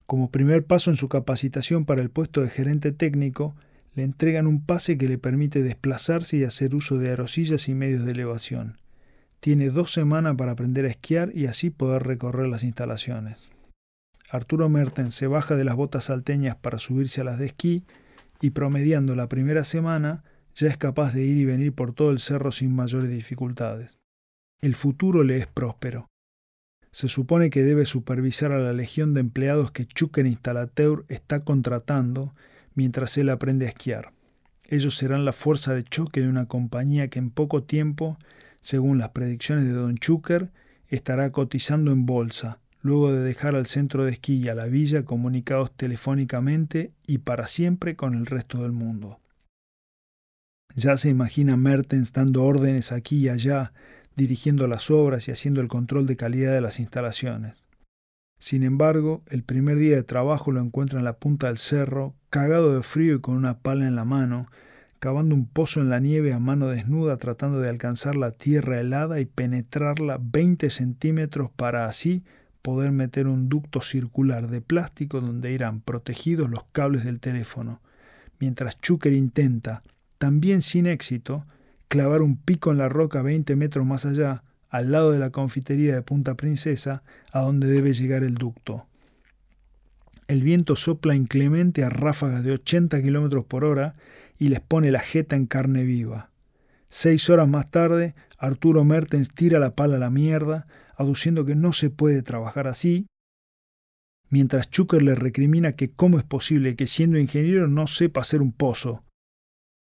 Como 0.10 0.32
primer 0.32 0.66
paso 0.66 0.90
en 0.90 0.98
su 0.98 1.08
capacitación 1.08 1.86
para 1.86 2.02
el 2.02 2.10
puesto 2.10 2.42
de 2.42 2.50
gerente 2.50 2.92
técnico, 2.92 3.54
le 3.94 4.02
entregan 4.02 4.48
un 4.48 4.66
pase 4.66 4.98
que 4.98 5.08
le 5.08 5.20
permite 5.20 5.62
desplazarse 5.62 6.38
y 6.38 6.44
hacer 6.44 6.74
uso 6.74 6.98
de 6.98 7.10
aerosillas 7.10 7.70
y 7.70 7.76
medios 7.76 8.06
de 8.06 8.14
elevación. 8.14 8.80
Tiene 9.40 9.70
dos 9.70 9.94
semanas 9.94 10.34
para 10.36 10.54
aprender 10.54 10.86
a 10.86 10.88
esquiar 10.88 11.30
y 11.36 11.46
así 11.46 11.70
poder 11.70 12.08
recorrer 12.08 12.48
las 12.48 12.64
instalaciones. 12.64 13.52
Arturo 14.32 14.68
Mertens 14.68 15.14
se 15.14 15.28
baja 15.28 15.56
de 15.56 15.64
las 15.64 15.76
botas 15.76 16.06
salteñas 16.06 16.56
para 16.56 16.80
subirse 16.80 17.22
a 17.22 17.26
las 17.26 17.38
de 17.38 17.46
esquí 17.46 17.84
y 18.42 18.50
promediando 18.50 19.16
la 19.16 19.30
primera 19.30 19.64
semana 19.64 20.24
ya 20.56 20.70
es 20.70 20.78
capaz 20.78 21.14
de 21.14 21.24
ir 21.24 21.38
y 21.38 21.46
venir 21.46 21.74
por 21.74 21.94
todo 21.94 22.10
el 22.10 22.20
cerro 22.20 22.52
sin 22.52 22.76
mayores 22.76 23.12
dificultades. 23.12 24.00
El 24.60 24.74
futuro 24.74 25.24
le 25.24 25.38
es 25.38 25.46
próspero. 25.46 26.09
Se 26.92 27.08
supone 27.08 27.50
que 27.50 27.64
debe 27.64 27.86
supervisar 27.86 28.52
a 28.52 28.60
la 28.60 28.74
legión 28.74 29.14
de 29.14 29.22
empleados 29.22 29.72
que 29.72 29.86
Chucken 29.86 30.28
Installateur 30.28 31.06
está 31.08 31.42
contratando 31.42 32.34
mientras 32.74 33.18
él 33.18 33.30
aprende 33.30 33.66
a 33.66 33.70
esquiar. 33.70 34.12
Ellos 34.66 34.96
serán 34.96 35.26
la 35.26 35.34
fuerza 35.34 35.74
de 35.74 35.84
choque 35.84 36.22
de 36.22 36.30
una 36.30 36.46
compañía 36.46 37.08
que 37.08 37.20
en 37.20 37.32
poco 37.32 37.64
tiempo, 37.64 38.18
según 38.62 38.98
las 38.98 39.10
predicciones 39.10 39.66
de 39.66 39.72
Don 39.72 39.96
Chucker, 39.96 40.52
estará 40.88 41.32
cotizando 41.32 41.92
en 41.92 42.06
bolsa, 42.06 42.60
luego 42.82 43.12
de 43.12 43.20
dejar 43.20 43.56
al 43.56 43.66
centro 43.66 44.06
de 44.06 44.12
esquí 44.12 44.36
y 44.36 44.50
a 44.50 44.56
la 44.56 44.66
villa 44.66 45.06
comunicados 45.06 45.72
telefónicamente 45.76 46.92
y 47.08 47.20
para 47.20 47.48
siempre 47.48 47.96
con 47.96 48.14
el 48.14 48.26
resto 48.26 48.62
del 48.62 48.72
mundo. 48.72 49.20
Ya 50.76 50.98
se 50.98 51.10
imagina 51.10 51.58
Mertens 51.58 52.14
dando 52.14 52.44
órdenes 52.44 52.92
aquí 52.92 53.18
y 53.18 53.30
allá, 53.30 53.74
dirigiendo 54.20 54.68
las 54.68 54.92
obras 54.92 55.28
y 55.28 55.32
haciendo 55.32 55.62
el 55.62 55.70
control 55.70 56.06
de 56.06 56.18
calidad 56.18 56.54
de 56.54 56.60
las 56.60 56.80
instalaciones. 56.80 57.56
Sin 58.38 58.64
embargo, 58.64 59.24
el 59.28 59.44
primer 59.44 59.78
día 59.78 59.96
de 59.96 60.04
trabajo 60.04 60.52
lo 60.52 60.60
encuentra 60.60 61.00
en 61.00 61.06
la 61.06 61.18
punta 61.18 61.48
del 61.48 61.58
cerro, 61.58 62.16
cagado 62.30 62.76
de 62.76 62.84
frío 62.84 63.16
y 63.16 63.22
con 63.22 63.38
una 63.38 63.60
pala 63.60 63.88
en 63.88 63.96
la 63.96 64.04
mano, 64.04 64.48
cavando 65.00 65.36
un 65.36 65.46
pozo 65.48 65.80
en 65.80 65.90
la 65.90 66.02
nieve 66.02 66.34
a 66.34 66.40
mano 66.40 66.68
desnuda 66.68 67.16
tratando 67.16 67.62
de 67.62 67.70
alcanzar 67.70 68.18
la 68.18 68.32
tierra 68.32 68.82
helada 68.82 69.22
y 69.22 69.26
penetrarla 69.26 70.20
20 70.22 70.70
centímetros 70.70 71.50
para 71.56 71.86
así 71.86 72.26
poder 72.62 72.92
meter 72.92 73.28
un 73.28 73.48
ducto 73.48 73.82
circular 73.82 74.50
de 74.50 74.60
plástico 74.60 75.22
donde 75.22 75.54
irán 75.54 75.80
protegidos 75.80 76.50
los 76.50 76.66
cables 76.74 77.06
del 77.06 77.22
teléfono, 77.22 77.82
mientras 78.38 78.80
Chucker 78.82 79.14
intenta, 79.14 79.82
también 80.18 80.62
sin 80.62 80.88
éxito, 80.88 81.46
clavar 81.90 82.22
un 82.22 82.38
pico 82.38 82.72
en 82.72 82.78
la 82.78 82.88
roca 82.88 83.22
20 83.22 83.56
metros 83.58 83.86
más 83.86 84.06
allá, 84.06 84.44
al 84.70 84.92
lado 84.92 85.12
de 85.12 85.20
la 85.20 85.32
confitería 85.32 85.96
de 85.96 86.04
Punta 86.04 86.36
Princesa, 86.36 87.04
a 87.34 87.42
donde 87.42 87.68
debe 87.68 87.94
llegar 87.94 88.24
el 88.24 88.36
ducto. 88.36 88.86
El 90.28 90.44
viento 90.44 90.76
sopla 90.76 91.16
inclemente 91.16 91.84
a 91.84 91.90
ráfagas 91.90 92.44
de 92.44 92.52
80 92.52 93.02
kilómetros 93.02 93.46
por 93.46 93.66
hora 93.66 93.96
y 94.38 94.50
les 94.50 94.60
pone 94.60 94.92
la 94.92 95.00
jeta 95.00 95.36
en 95.36 95.48
carne 95.48 95.84
viva. 95.84 96.30
Seis 96.88 97.28
horas 97.32 97.48
más 97.48 97.72
tarde, 97.72 98.14
Arturo 98.38 98.84
Mertens 98.84 99.32
tira 99.32 99.58
la 99.58 99.76
pala 99.76 99.98
a 99.98 100.00
la 100.00 100.12
mierda, 100.12 100.68
aduciendo 100.96 101.46
que 101.46 101.56
no 101.56 101.74
se 101.74 101.90
puede 101.90 102.22
trabajar 102.22 102.68
así, 102.68 103.08
mientras 104.30 104.70
Chucker 104.70 105.02
le 105.02 105.16
recrimina 105.16 105.72
que 105.72 105.90
cómo 105.90 106.20
es 106.20 106.24
posible 106.24 106.76
que 106.76 106.86
siendo 106.86 107.18
ingeniero 107.18 107.68
no 107.68 107.88
sepa 107.88 108.22
hacer 108.22 108.44
un 108.44 108.52
pozo. 108.52 109.04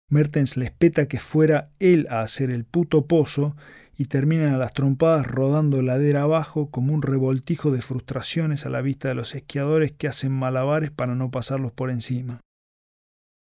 Mertens 0.08 0.56
le 0.56 0.66
espeta 0.66 1.06
que 1.06 1.18
fuera 1.18 1.70
él 1.78 2.06
a 2.10 2.20
hacer 2.20 2.50
el 2.50 2.64
puto 2.64 3.06
pozo 3.06 3.56
y 3.96 4.06
terminan 4.06 4.54
a 4.54 4.58
las 4.58 4.72
trompadas 4.72 5.26
rodando 5.26 5.82
ladera 5.82 6.22
abajo 6.22 6.70
como 6.70 6.92
un 6.92 7.02
revoltijo 7.02 7.70
de 7.70 7.82
frustraciones 7.82 8.66
a 8.66 8.70
la 8.70 8.80
vista 8.80 9.08
de 9.08 9.14
los 9.14 9.34
esquiadores 9.34 9.92
que 9.92 10.08
hacen 10.08 10.32
malabares 10.32 10.90
para 10.90 11.14
no 11.14 11.30
pasarlos 11.30 11.72
por 11.72 11.90
encima. 11.90 12.40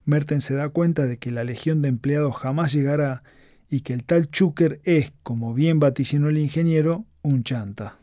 Mertens 0.05 0.43
se 0.43 0.53
da 0.53 0.69
cuenta 0.69 1.05
de 1.05 1.17
que 1.17 1.31
la 1.31 1.43
legión 1.43 1.81
de 1.81 1.89
empleados 1.89 2.35
jamás 2.35 2.73
llegará 2.73 3.23
y 3.69 3.81
que 3.81 3.93
el 3.93 4.03
tal 4.03 4.29
Chucker 4.29 4.81
es, 4.83 5.13
como 5.23 5.53
bien 5.53 5.79
vaticinó 5.79 6.29
el 6.29 6.37
ingeniero, 6.37 7.05
un 7.21 7.43
chanta. 7.43 7.97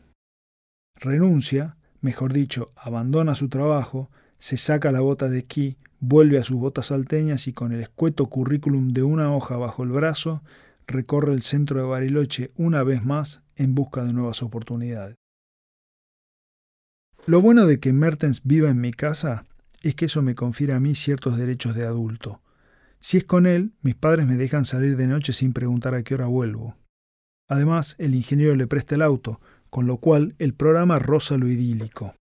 Renuncia, 0.99 1.77
mejor 2.01 2.33
dicho, 2.33 2.73
abandona 2.75 3.35
su 3.35 3.49
trabajo, 3.49 4.09
se 4.37 4.57
saca 4.57 4.91
la 4.91 4.99
bota 4.99 5.29
de 5.29 5.39
esquí, 5.39 5.77
vuelve 6.01 6.39
a 6.39 6.43
sus 6.43 6.57
botas 6.57 6.87
salteñas 6.87 7.47
y 7.47 7.53
con 7.53 7.71
el 7.71 7.79
escueto 7.79 8.25
currículum 8.25 8.89
de 8.89 9.03
una 9.03 9.33
hoja 9.33 9.55
bajo 9.55 9.83
el 9.83 9.91
brazo, 9.91 10.43
recorre 10.87 11.33
el 11.33 11.43
centro 11.43 11.79
de 11.79 11.85
Bariloche 11.85 12.51
una 12.57 12.83
vez 12.83 13.05
más 13.05 13.43
en 13.55 13.75
busca 13.75 14.03
de 14.03 14.11
nuevas 14.11 14.43
oportunidades. 14.43 15.15
Lo 17.27 17.39
bueno 17.39 17.67
de 17.67 17.79
que 17.79 17.93
Mertens 17.93 18.41
viva 18.43 18.69
en 18.69 18.81
mi 18.81 18.91
casa 18.91 19.45
es 19.83 19.95
que 19.95 20.05
eso 20.05 20.23
me 20.23 20.35
confiere 20.35 20.73
a 20.73 20.79
mí 20.79 20.95
ciertos 20.95 21.37
derechos 21.37 21.75
de 21.75 21.85
adulto. 21.85 22.41
Si 22.99 23.17
es 23.17 23.23
con 23.23 23.45
él, 23.45 23.73
mis 23.81 23.95
padres 23.95 24.25
me 24.25 24.35
dejan 24.35 24.65
salir 24.65 24.97
de 24.97 25.07
noche 25.07 25.33
sin 25.33 25.53
preguntar 25.53 25.93
a 25.93 26.03
qué 26.03 26.15
hora 26.15 26.25
vuelvo. 26.25 26.75
Además, 27.47 27.95
el 27.99 28.15
ingeniero 28.15 28.55
le 28.55 28.65
presta 28.65 28.95
el 28.95 29.01
auto, 29.03 29.39
con 29.69 29.85
lo 29.85 29.97
cual 29.97 30.35
el 30.39 30.53
programa 30.53 30.99
roza 30.99 31.37
lo 31.37 31.47
idílico. 31.47 32.15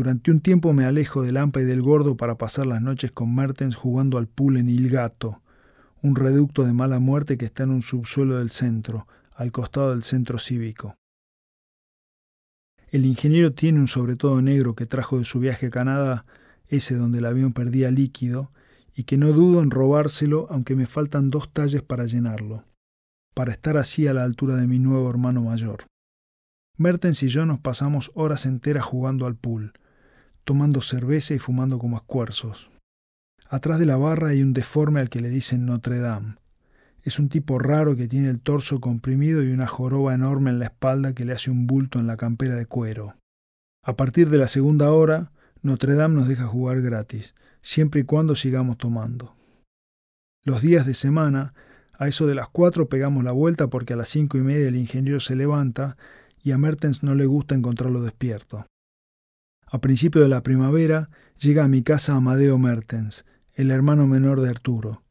Durante 0.00 0.30
un 0.30 0.40
tiempo 0.40 0.72
me 0.72 0.86
alejo 0.86 1.20
del 1.20 1.36
Ampa 1.36 1.60
y 1.60 1.64
del 1.64 1.82
Gordo 1.82 2.16
para 2.16 2.38
pasar 2.38 2.64
las 2.64 2.80
noches 2.80 3.12
con 3.12 3.34
Mertens 3.34 3.76
jugando 3.76 4.16
al 4.16 4.28
pool 4.28 4.56
en 4.56 4.70
Ilgato, 4.70 5.42
un 6.00 6.16
reducto 6.16 6.64
de 6.64 6.72
mala 6.72 6.98
muerte 7.00 7.36
que 7.36 7.44
está 7.44 7.64
en 7.64 7.70
un 7.70 7.82
subsuelo 7.82 8.38
del 8.38 8.50
centro, 8.50 9.06
al 9.36 9.52
costado 9.52 9.90
del 9.90 10.02
centro 10.02 10.38
cívico. 10.38 10.94
El 12.88 13.04
ingeniero 13.04 13.52
tiene 13.52 13.78
un 13.78 13.88
sobretodo 13.88 14.40
negro 14.40 14.74
que 14.74 14.86
trajo 14.86 15.18
de 15.18 15.26
su 15.26 15.38
viaje 15.38 15.66
a 15.66 15.70
Canadá, 15.70 16.24
ese 16.68 16.96
donde 16.96 17.18
el 17.18 17.26
avión 17.26 17.52
perdía 17.52 17.90
líquido, 17.90 18.52
y 18.96 19.04
que 19.04 19.18
no 19.18 19.30
dudo 19.32 19.62
en 19.62 19.70
robárselo 19.70 20.46
aunque 20.48 20.76
me 20.76 20.86
faltan 20.86 21.28
dos 21.28 21.52
talles 21.52 21.82
para 21.82 22.06
llenarlo, 22.06 22.64
para 23.34 23.52
estar 23.52 23.76
así 23.76 24.06
a 24.06 24.14
la 24.14 24.24
altura 24.24 24.56
de 24.56 24.66
mi 24.66 24.78
nuevo 24.78 25.10
hermano 25.10 25.42
mayor. 25.42 25.84
Mertens 26.78 27.22
y 27.22 27.28
yo 27.28 27.44
nos 27.44 27.58
pasamos 27.60 28.10
horas 28.14 28.46
enteras 28.46 28.84
jugando 28.84 29.26
al 29.26 29.36
pool, 29.36 29.74
tomando 30.44 30.80
cerveza 30.82 31.34
y 31.34 31.38
fumando 31.38 31.78
como 31.78 31.96
escuerzos. 31.96 32.70
Atrás 33.48 33.78
de 33.78 33.86
la 33.86 33.96
barra 33.96 34.28
hay 34.28 34.42
un 34.42 34.52
deforme 34.52 35.00
al 35.00 35.08
que 35.08 35.20
le 35.20 35.28
dicen 35.28 35.66
Notre 35.66 35.98
Dame. 35.98 36.36
Es 37.02 37.18
un 37.18 37.28
tipo 37.28 37.58
raro 37.58 37.96
que 37.96 38.08
tiene 38.08 38.28
el 38.28 38.40
torso 38.40 38.80
comprimido 38.80 39.42
y 39.42 39.50
una 39.50 39.66
joroba 39.66 40.14
enorme 40.14 40.50
en 40.50 40.58
la 40.58 40.66
espalda 40.66 41.14
que 41.14 41.24
le 41.24 41.32
hace 41.32 41.50
un 41.50 41.66
bulto 41.66 41.98
en 41.98 42.06
la 42.06 42.16
campera 42.16 42.54
de 42.54 42.66
cuero. 42.66 43.16
A 43.82 43.96
partir 43.96 44.28
de 44.30 44.38
la 44.38 44.48
segunda 44.48 44.92
hora, 44.92 45.32
Notre 45.62 45.94
Dame 45.94 46.14
nos 46.14 46.28
deja 46.28 46.46
jugar 46.46 46.80
gratis, 46.82 47.34
siempre 47.62 48.02
y 48.02 48.04
cuando 48.04 48.34
sigamos 48.34 48.78
tomando. 48.78 49.34
Los 50.44 50.62
días 50.62 50.86
de 50.86 50.94
semana, 50.94 51.54
a 51.92 52.08
eso 52.08 52.26
de 52.26 52.34
las 52.34 52.48
cuatro 52.48 52.88
pegamos 52.88 53.24
la 53.24 53.32
vuelta 53.32 53.68
porque 53.68 53.94
a 53.94 53.96
las 53.96 54.08
cinco 54.08 54.38
y 54.38 54.40
media 54.40 54.68
el 54.68 54.76
ingeniero 54.76 55.20
se 55.20 55.36
levanta 55.36 55.96
y 56.42 56.52
a 56.52 56.58
Mertens 56.58 57.02
no 57.02 57.14
le 57.14 57.26
gusta 57.26 57.54
encontrarlo 57.54 58.00
despierto. 58.00 58.66
A 59.72 59.80
principio 59.80 60.20
de 60.20 60.28
la 60.28 60.42
primavera 60.42 61.10
llega 61.38 61.62
a 61.62 61.68
mi 61.68 61.84
casa 61.84 62.16
Amadeo 62.16 62.58
Mertens, 62.58 63.24
el 63.54 63.70
hermano 63.70 64.08
menor 64.08 64.40
de 64.40 64.48
Arturo. 64.48 65.04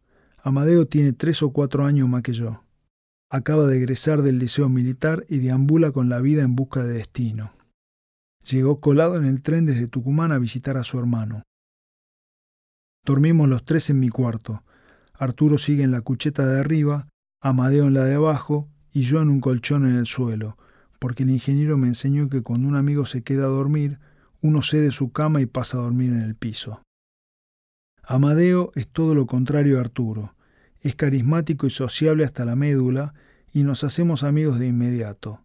Amadeo 0.43 0.85
tiene 0.85 1.13
tres 1.13 1.41
o 1.43 1.51
cuatro 1.51 1.85
años 1.85 2.09
más 2.09 2.23
que 2.23 2.33
yo. 2.33 2.65
Acaba 3.29 3.67
de 3.67 3.77
egresar 3.77 4.21
del 4.21 4.37
liceo 4.37 4.67
militar 4.67 5.25
y 5.29 5.37
deambula 5.37 5.91
con 5.91 6.09
la 6.09 6.19
vida 6.19 6.43
en 6.43 6.57
busca 6.57 6.83
de 6.83 6.93
destino. 6.93 7.53
Llegó 8.43 8.81
colado 8.81 9.17
en 9.17 9.25
el 9.25 9.41
tren 9.41 9.65
desde 9.65 9.87
Tucumán 9.87 10.33
a 10.33 10.39
visitar 10.39 10.75
a 10.75 10.83
su 10.83 10.99
hermano. 10.99 11.43
Dormimos 13.05 13.47
los 13.47 13.63
tres 13.63 13.89
en 13.89 13.99
mi 13.99 14.09
cuarto. 14.09 14.63
Arturo 15.13 15.57
sigue 15.57 15.83
en 15.83 15.91
la 15.91 16.01
cucheta 16.01 16.45
de 16.45 16.59
arriba, 16.59 17.07
Amadeo 17.41 17.87
en 17.87 17.93
la 17.93 18.03
de 18.03 18.15
abajo 18.15 18.67
y 18.91 19.03
yo 19.03 19.21
en 19.21 19.29
un 19.29 19.39
colchón 19.39 19.85
en 19.85 19.95
el 19.95 20.05
suelo, 20.05 20.57
porque 20.99 21.23
el 21.23 21.29
ingeniero 21.29 21.77
me 21.77 21.87
enseñó 21.87 22.27
que 22.27 22.41
cuando 22.41 22.67
un 22.67 22.75
amigo 22.75 23.05
se 23.05 23.21
queda 23.21 23.45
a 23.45 23.49
dormir, 23.49 23.99
uno 24.41 24.61
cede 24.61 24.91
su 24.91 25.11
cama 25.11 25.41
y 25.41 25.45
pasa 25.45 25.77
a 25.77 25.81
dormir 25.81 26.11
en 26.11 26.21
el 26.21 26.35
piso. 26.35 26.81
Amadeo 28.03 28.71
es 28.75 28.87
todo 28.87 29.13
lo 29.13 29.27
contrario 29.27 29.77
a 29.77 29.81
Arturo. 29.81 30.35
Es 30.81 30.95
carismático 30.95 31.67
y 31.67 31.69
sociable 31.69 32.23
hasta 32.23 32.45
la 32.45 32.55
médula 32.55 33.13
y 33.53 33.63
nos 33.63 33.83
hacemos 33.83 34.23
amigos 34.23 34.59
de 34.59 34.67
inmediato. 34.67 35.41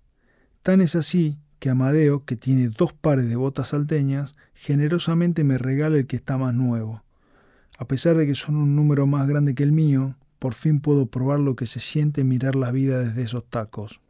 Tan 0.63 0.81
es 0.81 0.95
así 0.95 1.39
que 1.59 1.71
Amadeo, 1.71 2.25
que 2.25 2.37
tiene 2.37 2.69
dos 2.69 2.93
pares 2.93 3.29
de 3.29 3.37
botas 3.37 3.69
salteñas, 3.69 4.35
generosamente 4.55 5.45
me 5.45 5.59
regala 5.59 5.97
el 5.97 6.07
que 6.07 6.17
está 6.17 6.39
más 6.39 6.55
nuevo. 6.55 7.03
A 7.79 7.87
pesar 7.87 8.17
de 8.17 8.27
que 8.27 8.35
son 8.35 8.57
un 8.57 8.77
número 8.77 9.07
más 9.07 9.27
grande 9.29 9.55
que 9.55 9.63
el 9.63 9.73
mío, 9.73 10.17
por 10.39 10.55
fin 10.55 10.81
puedo 10.81 11.07
probar 11.07 11.41
lo 11.41 11.57
que 11.57 11.67
se 11.67 11.81
siente 11.81 12.23
mirar 12.23 12.55
la 12.55 12.71
vida 12.71 12.99
desde 12.99 13.23
esos 13.23 13.49
tacos. 13.49 14.01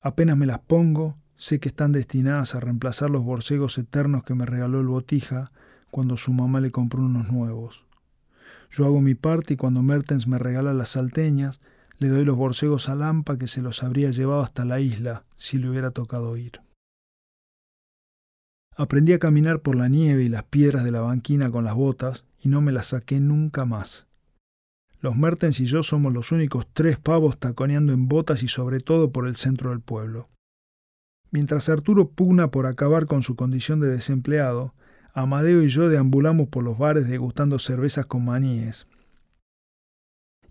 Apenas 0.00 0.36
me 0.36 0.46
las 0.46 0.58
pongo, 0.58 1.16
sé 1.42 1.58
que 1.58 1.70
están 1.70 1.90
destinadas 1.90 2.54
a 2.54 2.60
reemplazar 2.60 3.10
los 3.10 3.24
borcegos 3.24 3.76
eternos 3.76 4.22
que 4.22 4.36
me 4.36 4.46
regaló 4.46 4.78
el 4.78 4.86
botija, 4.86 5.50
cuando 5.90 6.16
su 6.16 6.32
mamá 6.32 6.60
le 6.60 6.70
compró 6.70 7.02
unos 7.02 7.32
nuevos. 7.32 7.84
Yo 8.70 8.86
hago 8.86 9.00
mi 9.00 9.16
parte 9.16 9.54
y 9.54 9.56
cuando 9.56 9.82
Mertens 9.82 10.28
me 10.28 10.38
regala 10.38 10.72
las 10.72 10.90
salteñas, 10.90 11.60
le 11.98 12.10
doy 12.10 12.24
los 12.24 12.36
borcegos 12.36 12.88
a 12.88 12.94
Lampa 12.94 13.38
que 13.38 13.48
se 13.48 13.60
los 13.60 13.82
habría 13.82 14.12
llevado 14.12 14.40
hasta 14.40 14.64
la 14.64 14.78
isla 14.78 15.24
si 15.36 15.58
le 15.58 15.68
hubiera 15.68 15.90
tocado 15.90 16.36
ir. 16.36 16.60
Aprendí 18.76 19.12
a 19.12 19.18
caminar 19.18 19.62
por 19.62 19.74
la 19.74 19.88
nieve 19.88 20.22
y 20.22 20.28
las 20.28 20.44
piedras 20.44 20.84
de 20.84 20.92
la 20.92 21.00
banquina 21.00 21.50
con 21.50 21.64
las 21.64 21.74
botas 21.74 22.24
y 22.38 22.50
no 22.50 22.60
me 22.60 22.70
las 22.70 22.86
saqué 22.86 23.18
nunca 23.18 23.64
más. 23.64 24.06
Los 25.00 25.16
Mertens 25.16 25.58
y 25.58 25.66
yo 25.66 25.82
somos 25.82 26.12
los 26.12 26.30
únicos 26.30 26.68
tres 26.72 27.00
pavos 27.00 27.36
taconeando 27.36 27.92
en 27.92 28.06
botas 28.06 28.44
y 28.44 28.48
sobre 28.48 28.78
todo 28.78 29.10
por 29.10 29.26
el 29.26 29.34
centro 29.34 29.70
del 29.70 29.80
pueblo. 29.80 30.28
Mientras 31.32 31.70
Arturo 31.70 32.10
pugna 32.10 32.50
por 32.50 32.66
acabar 32.66 33.06
con 33.06 33.22
su 33.22 33.36
condición 33.36 33.80
de 33.80 33.88
desempleado, 33.88 34.74
Amadeo 35.14 35.62
y 35.62 35.68
yo 35.68 35.88
deambulamos 35.88 36.48
por 36.48 36.62
los 36.62 36.76
bares 36.76 37.08
degustando 37.08 37.58
cervezas 37.58 38.04
con 38.04 38.24
maníes. 38.26 38.86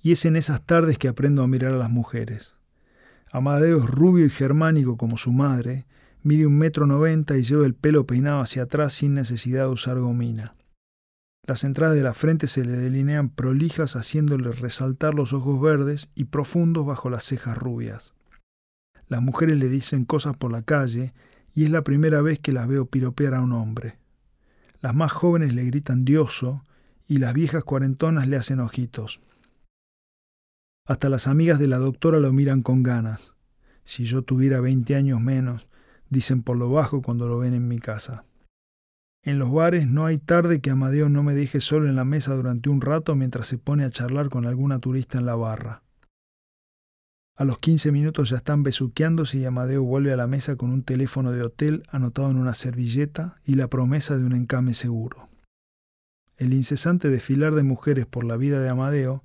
Y 0.02 0.12
es 0.12 0.26
en 0.26 0.36
esas 0.36 0.66
tardes 0.66 0.98
que 0.98 1.08
aprendo 1.08 1.44
a 1.44 1.48
mirar 1.48 1.74
a 1.74 1.78
las 1.78 1.92
mujeres. 1.92 2.56
Amadeo 3.32 3.78
es 3.78 3.86
rubio 3.86 4.26
y 4.26 4.30
germánico 4.32 4.98
como 4.98 5.18
su 5.18 5.32
madre, 5.32 5.86
mide 6.24 6.48
un 6.48 6.58
metro 6.58 6.88
noventa 6.88 7.38
y 7.38 7.44
lleva 7.44 7.68
el 7.68 7.76
pelo 7.76 8.08
peinado 8.08 8.42
hacia 8.42 8.64
atrás 8.64 8.94
sin 8.94 9.14
necesidad 9.14 9.66
de 9.66 9.72
usar 9.72 10.00
gomina. 10.00 10.56
Las 11.46 11.64
entradas 11.64 11.96
de 11.96 12.04
la 12.04 12.16
frente 12.16 12.48
se 12.48 12.66
le 12.66 12.74
delinean 12.74 13.30
prolijas 13.30 13.96
haciéndole 13.96 14.52
resaltar 14.52 15.14
los 15.14 15.32
ojos 15.32 15.62
verdes 15.62 16.10
y 16.16 16.26
profundos 16.26 16.88
bajo 16.88 17.12
las 17.12 17.24
cejas 17.24 17.58
rubias. 17.58 18.16
Las 19.12 19.22
mujeres 19.22 19.58
le 19.58 19.68
dicen 19.68 20.06
cosas 20.06 20.38
por 20.38 20.54
la 20.54 20.62
calle 20.62 21.14
y 21.54 21.66
es 21.66 21.70
la 21.70 21.82
primera 21.82 22.22
vez 22.22 22.40
que 22.40 22.54
las 22.54 22.66
veo 22.70 22.86
piropear 22.86 23.34
a 23.34 23.42
un 23.42 23.52
hombre. 23.52 23.98
Las 24.80 24.96
más 24.96 25.12
jóvenes 25.12 25.54
le 25.54 25.66
gritan 25.66 26.06
dioso 26.06 26.64
y 27.10 27.18
las 27.18 27.34
viejas 27.34 27.66
cuarentonas 27.66 28.30
le 28.30 28.38
hacen 28.38 28.62
ojitos. 28.62 29.20
Hasta 30.88 31.10
las 31.10 31.28
amigas 31.28 31.60
de 31.60 31.68
la 31.68 31.78
doctora 31.78 32.22
lo 32.22 32.32
miran 32.32 32.62
con 32.62 32.84
ganas. 32.84 33.34
Si 33.84 34.06
yo 34.06 34.22
tuviera 34.22 34.62
veinte 34.62 34.96
años 34.96 35.20
menos, 35.20 35.68
dicen 36.10 36.42
por 36.42 36.56
lo 36.56 36.70
bajo 36.70 37.02
cuando 37.02 37.28
lo 37.28 37.38
ven 37.38 37.54
en 37.54 37.68
mi 37.68 37.80
casa. 37.80 38.24
En 39.24 39.40
los 39.40 39.52
bares 39.52 39.88
no 39.88 40.06
hay 40.06 40.20
tarde 40.20 40.62
que 40.62 40.70
Amadeo 40.70 41.10
no 41.10 41.22
me 41.22 41.34
deje 41.34 41.60
solo 41.60 41.90
en 41.90 41.98
la 41.98 42.06
mesa 42.06 42.34
durante 42.34 42.70
un 42.70 42.80
rato 42.80 43.14
mientras 43.18 43.50
se 43.50 43.58
pone 43.58 43.84
a 43.84 43.90
charlar 43.90 44.30
con 44.30 44.46
alguna 44.46 44.80
turista 44.80 45.18
en 45.18 45.26
la 45.26 45.36
barra. 45.36 45.84
A 47.42 47.44
los 47.44 47.58
quince 47.58 47.92
minutos 47.92 48.30
ya 48.30 48.38
están 48.38 48.62
besuqueándose 48.62 49.40
y 49.40 49.46
Amadeo 49.46 49.82
vuelve 49.82 50.14
a 50.14 50.16
la 50.16 50.28
mesa 50.28 50.58
con 50.58 50.70
un 50.70 50.84
teléfono 50.84 51.32
de 51.32 51.42
hotel 51.42 51.82
anotado 51.90 52.30
en 52.30 52.38
una 52.38 52.54
servilleta 52.54 53.38
y 53.44 53.56
la 53.56 53.68
promesa 53.68 54.16
de 54.16 54.24
un 54.24 54.34
encame 54.34 54.76
seguro. 54.76 55.28
El 56.38 56.54
incesante 56.54 57.10
desfilar 57.10 57.56
de 57.56 57.64
mujeres 57.64 58.06
por 58.06 58.26
la 58.26 58.38
vida 58.38 58.60
de 58.60 58.70
Amadeo 58.70 59.24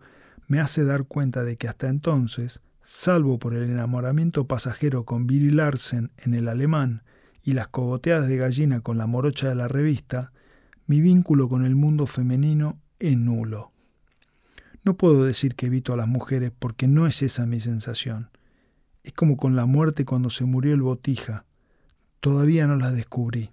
me 0.49 0.61
hace 0.61 0.87
dar 0.87 1.05
cuenta 1.05 1.45
de 1.45 1.59
que 1.59 1.69
hasta 1.69 1.91
entonces, 1.91 2.63
salvo 2.83 3.39
por 3.39 3.53
el 3.53 3.65
enamoramiento 3.65 4.47
pasajero 4.47 5.05
con 5.05 5.27
Billy 5.27 5.51
Larsen 5.51 6.11
en 6.17 6.33
el 6.33 6.49
alemán 6.49 7.03
y 7.43 7.53
las 7.53 7.69
cogoteadas 7.69 8.29
de 8.29 8.39
gallina 8.39 8.81
con 8.81 8.97
la 8.97 9.07
morocha 9.07 9.51
de 9.51 9.57
la 9.57 9.69
revista, 9.69 10.33
mi 10.87 11.03
vínculo 11.03 11.51
con 11.51 11.67
el 11.67 11.77
mundo 11.77 12.07
femenino 12.07 12.81
es 12.99 13.19
nulo. 13.19 13.73
No 14.87 14.97
puedo 14.97 15.25
decir 15.25 15.57
que 15.57 15.67
evito 15.67 15.93
a 15.93 15.97
las 15.97 16.07
mujeres 16.07 16.53
porque 16.57 16.87
no 16.87 17.09
es 17.09 17.21
esa 17.21 17.45
mi 17.45 17.59
sensación. 17.59 18.31
Es 19.03 19.13
como 19.13 19.37
con 19.37 19.57
la 19.57 19.67
muerte 19.67 20.05
cuando 20.05 20.31
se 20.31 20.45
murió 20.45 20.75
el 20.75 20.83
botija. 20.83 21.45
Todavía 22.21 22.69
no 22.69 22.77
las 22.77 22.95
descubrí. 22.95 23.51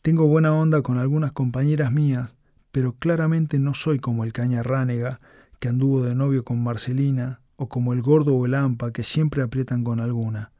Tengo 0.00 0.28
buena 0.28 0.54
onda 0.54 0.82
con 0.82 0.96
algunas 0.96 1.32
compañeras 1.32 1.90
mías, 1.90 2.36
pero 2.70 2.92
claramente 2.92 3.58
no 3.58 3.74
soy 3.74 3.98
como 3.98 4.22
el 4.22 4.32
caña 4.32 4.62
ránega 4.62 5.20
que 5.58 5.68
anduvo 5.68 6.02
de 6.02 6.14
novio 6.14 6.44
con 6.44 6.62
Marcelina, 6.62 7.40
o 7.56 7.68
como 7.68 7.92
el 7.92 8.00
gordo 8.00 8.36
o 8.36 8.46
el 8.46 8.54
ampa 8.54 8.92
que 8.92 9.02
siempre 9.02 9.42
aprietan 9.42 9.82
con 9.82 9.98
alguna. 9.98 10.52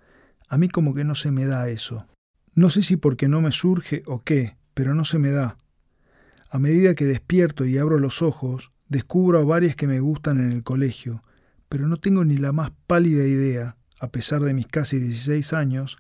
A 0.49 0.59
mí 0.59 0.69
como 0.69 0.93
que 0.93 1.05
no 1.05 1.15
se 1.15 1.31
me 1.31 1.47
da 1.47 1.69
eso. 1.69 2.09
No 2.55 2.69
sé 2.69 2.83
si 2.83 2.97
porque 2.97 3.29
no 3.29 3.41
me 3.41 3.53
surge 3.53 4.03
o 4.07 4.23
qué, 4.23 4.57
pero 4.75 4.97
no 4.97 5.05
se 5.05 5.21
me 5.21 5.31
da. 5.31 5.57
A 6.53 6.59
medida 6.59 6.95
que 6.95 7.07
despierto 7.07 7.65
y 7.65 7.79
abro 7.79 7.99
los 7.99 8.21
ojos, 8.21 8.73
descubro 8.87 9.41
a 9.41 9.45
varias 9.45 9.75
que 9.75 9.87
me 9.87 10.01
gustan 10.01 10.39
en 10.39 10.53
el 10.53 10.63
colegio, 10.63 11.25
pero 11.71 11.89
no 11.89 11.97
tengo 11.97 12.27
ni 12.27 12.37
la 12.37 12.53
más 12.53 12.73
pálida 12.87 13.25
idea, 13.25 13.79
a 14.01 14.09
pesar 14.09 14.43
de 14.43 14.53
mis 14.53 14.67
casi 14.67 14.99
16 14.99 15.55
años, 15.55 15.97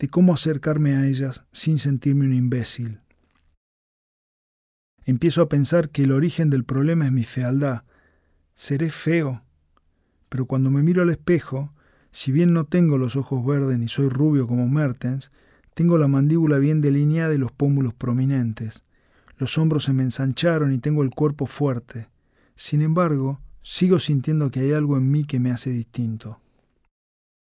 de 0.00 0.08
cómo 0.08 0.34
acercarme 0.34 0.96
a 0.96 1.06
ellas 1.06 1.46
sin 1.52 1.78
sentirme 1.78 2.24
un 2.24 2.34
imbécil. 2.34 2.98
Empiezo 5.04 5.40
a 5.40 5.48
pensar 5.48 5.90
que 5.90 6.02
el 6.02 6.10
origen 6.10 6.50
del 6.50 6.64
problema 6.64 7.04
es 7.04 7.12
mi 7.12 7.22
fealdad. 7.22 7.84
¿Seré 8.54 8.90
feo? 8.90 9.44
Pero 10.28 10.46
cuando 10.46 10.72
me 10.72 10.82
miro 10.82 11.02
al 11.02 11.10
espejo, 11.10 11.72
si 12.10 12.32
bien 12.32 12.52
no 12.52 12.64
tengo 12.64 12.98
los 12.98 13.14
ojos 13.14 13.46
verdes 13.46 13.78
ni 13.78 13.86
soy 13.86 14.08
rubio 14.08 14.48
como 14.48 14.68
Mertens, 14.68 15.30
tengo 15.74 15.96
la 15.96 16.08
mandíbula 16.08 16.58
bien 16.58 16.80
delineada 16.80 17.34
y 17.34 17.38
los 17.38 17.52
pómulos 17.52 17.94
prominentes. 17.94 18.82
Los 19.42 19.58
hombros 19.58 19.82
se 19.82 19.92
me 19.92 20.04
ensancharon 20.04 20.72
y 20.72 20.78
tengo 20.78 21.02
el 21.02 21.10
cuerpo 21.10 21.46
fuerte. 21.46 22.06
Sin 22.54 22.80
embargo, 22.80 23.40
sigo 23.60 23.98
sintiendo 23.98 24.52
que 24.52 24.60
hay 24.60 24.70
algo 24.70 24.96
en 24.96 25.10
mí 25.10 25.24
que 25.24 25.40
me 25.40 25.50
hace 25.50 25.70
distinto. 25.70 26.38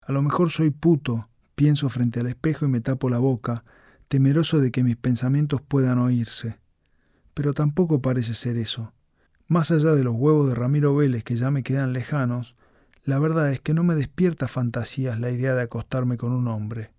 A 0.01 0.11
lo 0.11 0.23
mejor 0.23 0.49
soy 0.49 0.71
puto, 0.71 1.29
Pienso 1.53 1.89
frente 1.89 2.19
al 2.19 2.25
espejo 2.25 2.65
y 2.65 2.69
me 2.69 2.81
tapo 2.81 3.07
la 3.07 3.19
boca, 3.19 3.63
temeroso 4.07 4.59
de 4.59 4.71
que 4.71 4.83
mis 4.83 4.97
pensamientos 4.97 5.61
puedan 5.61 5.99
oírse. 5.99 6.57
Pero 7.35 7.53
tampoco 7.53 8.01
parece 8.01 8.33
ser 8.33 8.57
eso. 8.57 8.93
Más 9.45 9.69
allá 9.69 9.93
de 9.93 10.03
los 10.03 10.15
huevos 10.15 10.49
de 10.49 10.55
Ramiro 10.55 10.95
Vélez 10.95 11.23
que 11.23 11.35
ya 11.35 11.51
me 11.51 11.61
quedan 11.61 11.93
lejanos, 11.93 12.55
la 13.03 13.19
verdad 13.19 13.51
es 13.51 13.59
que 13.61 13.75
no 13.75 13.83
me 13.83 13.93
despierta 13.93 14.47
fantasías 14.47 15.19
la 15.19 15.29
idea 15.29 15.53
de 15.53 15.61
acostarme 15.61 16.17
con 16.17 16.31
un 16.31 16.47
hombre. 16.47 16.95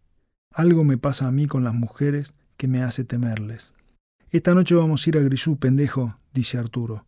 Algo 0.53 0.85
me 0.85 0.97
pasa 0.97 1.27
a 1.27 1.33
mí 1.33 1.49
con 1.49 1.65
las 1.65 1.75
mujeres 1.75 2.37
que 2.57 2.69
me 2.69 2.85
hace 2.85 3.03
temerles. 3.03 3.73
Esta 4.33 4.55
noche 4.55 4.75
vamos 4.75 5.07
a 5.07 5.11
ir 5.11 5.19
a 5.19 5.21
Grisú, 5.21 5.59
pendejo, 5.59 6.17
dice 6.33 6.57
Arturo. 6.57 7.05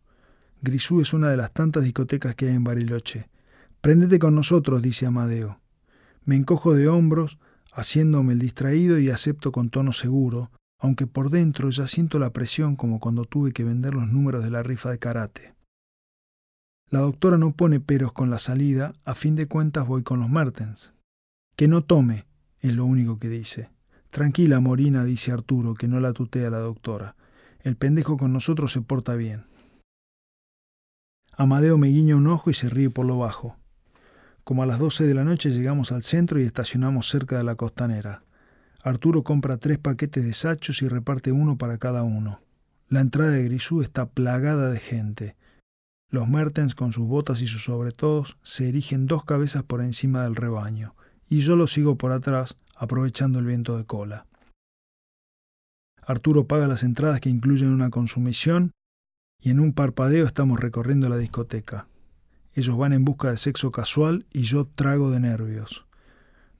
Grisú 0.61 1.01
es 1.01 1.11
una 1.11 1.27
de 1.27 1.37
las 1.37 1.51
tantas 1.51 1.83
discotecas 1.83 2.35
que 2.35 2.47
hay 2.47 2.53
en 2.53 2.63
Bariloche. 2.63 3.31
Préndete 3.81 4.19
con 4.19 4.35
nosotros, 4.35 4.79
dice 4.83 5.07
Amadeo. 5.07 5.59
Me 6.23 6.35
encojo 6.35 6.75
de 6.75 6.87
hombros, 6.87 7.39
haciéndome 7.73 8.33
el 8.33 8.39
distraído 8.39 8.99
y 8.99 9.09
acepto 9.09 9.51
con 9.51 9.71
tono 9.71 9.91
seguro, 9.91 10.51
aunque 10.79 11.07
por 11.07 11.31
dentro 11.31 11.71
ya 11.71 11.87
siento 11.87 12.19
la 12.19 12.31
presión 12.31 12.75
como 12.75 12.99
cuando 12.99 13.25
tuve 13.25 13.53
que 13.53 13.63
vender 13.63 13.95
los 13.95 14.07
números 14.07 14.43
de 14.43 14.51
la 14.51 14.61
rifa 14.61 14.91
de 14.91 14.99
karate. 14.99 15.55
La 16.91 16.99
doctora 16.99 17.39
no 17.39 17.55
pone 17.55 17.79
peros 17.79 18.13
con 18.13 18.29
la 18.29 18.37
salida, 18.37 18.93
a 19.03 19.15
fin 19.15 19.35
de 19.35 19.47
cuentas 19.47 19.87
voy 19.87 20.03
con 20.03 20.19
los 20.19 20.29
Mertens. 20.29 20.93
Que 21.55 21.67
no 21.67 21.83
tome, 21.83 22.27
es 22.59 22.75
lo 22.75 22.85
único 22.85 23.17
que 23.17 23.29
dice. 23.29 23.74
Tranquila, 24.15 24.61
Morina, 24.61 25.03
dice 25.03 25.33
Arturo, 25.33 25.73
que 25.73 25.89
no 25.89 25.99
la 25.99 26.13
tutea 26.13 26.49
la 26.49 26.59
doctora. 26.59 27.17
El 27.63 27.75
pendejo 27.75 28.15
con 28.15 28.31
nosotros 28.31 28.71
se 28.71 28.79
porta 28.79 29.15
bien. 29.15 29.43
Amadeo 31.35 31.77
me 31.77 31.89
guiña 31.89 32.15
un 32.15 32.27
ojo 32.27 32.49
y 32.49 32.53
se 32.53 32.69
ríe 32.69 32.89
por 32.89 33.05
lo 33.05 33.17
bajo. 33.17 33.57
Como 34.45 34.63
a 34.63 34.65
las 34.65 34.79
doce 34.79 35.05
de 35.05 35.15
la 35.15 35.25
noche 35.25 35.49
llegamos 35.49 35.91
al 35.91 36.01
centro 36.01 36.39
y 36.39 36.43
estacionamos 36.43 37.09
cerca 37.09 37.37
de 37.37 37.43
la 37.43 37.55
costanera. 37.55 38.23
Arturo 38.81 39.23
compra 39.23 39.57
tres 39.57 39.79
paquetes 39.79 40.23
de 40.23 40.33
sachos 40.33 40.81
y 40.81 40.87
reparte 40.87 41.33
uno 41.33 41.57
para 41.57 41.77
cada 41.77 42.03
uno. 42.03 42.39
La 42.87 43.01
entrada 43.01 43.31
de 43.31 43.43
Grisú 43.43 43.81
está 43.81 44.05
plagada 44.05 44.69
de 44.69 44.79
gente. 44.79 45.35
Los 46.09 46.29
Mertens 46.29 46.73
con 46.73 46.93
sus 46.93 47.05
botas 47.05 47.41
y 47.41 47.47
sus 47.47 47.65
sobretodos 47.65 48.37
se 48.43 48.69
erigen 48.69 49.07
dos 49.07 49.25
cabezas 49.25 49.63
por 49.63 49.81
encima 49.81 50.23
del 50.23 50.37
rebaño, 50.37 50.95
y 51.27 51.41
yo 51.41 51.57
lo 51.57 51.67
sigo 51.67 51.97
por 51.97 52.13
atrás, 52.13 52.55
aprovechando 52.75 53.39
el 53.39 53.45
viento 53.45 53.77
de 53.77 53.85
cola. 53.85 54.27
Arturo 56.05 56.47
paga 56.47 56.67
las 56.67 56.83
entradas 56.83 57.19
que 57.19 57.29
incluyen 57.29 57.69
una 57.69 57.89
consumición 57.89 58.71
y 59.41 59.49
en 59.49 59.59
un 59.59 59.73
parpadeo 59.73 60.25
estamos 60.25 60.59
recorriendo 60.59 61.09
la 61.09 61.17
discoteca. 61.17 61.87
Ellos 62.53 62.77
van 62.77 62.93
en 62.93 63.03
busca 63.03 63.31
de 63.31 63.37
sexo 63.37 63.71
casual 63.71 64.25
y 64.31 64.43
yo 64.43 64.65
trago 64.65 65.11
de 65.11 65.19
nervios. 65.19 65.85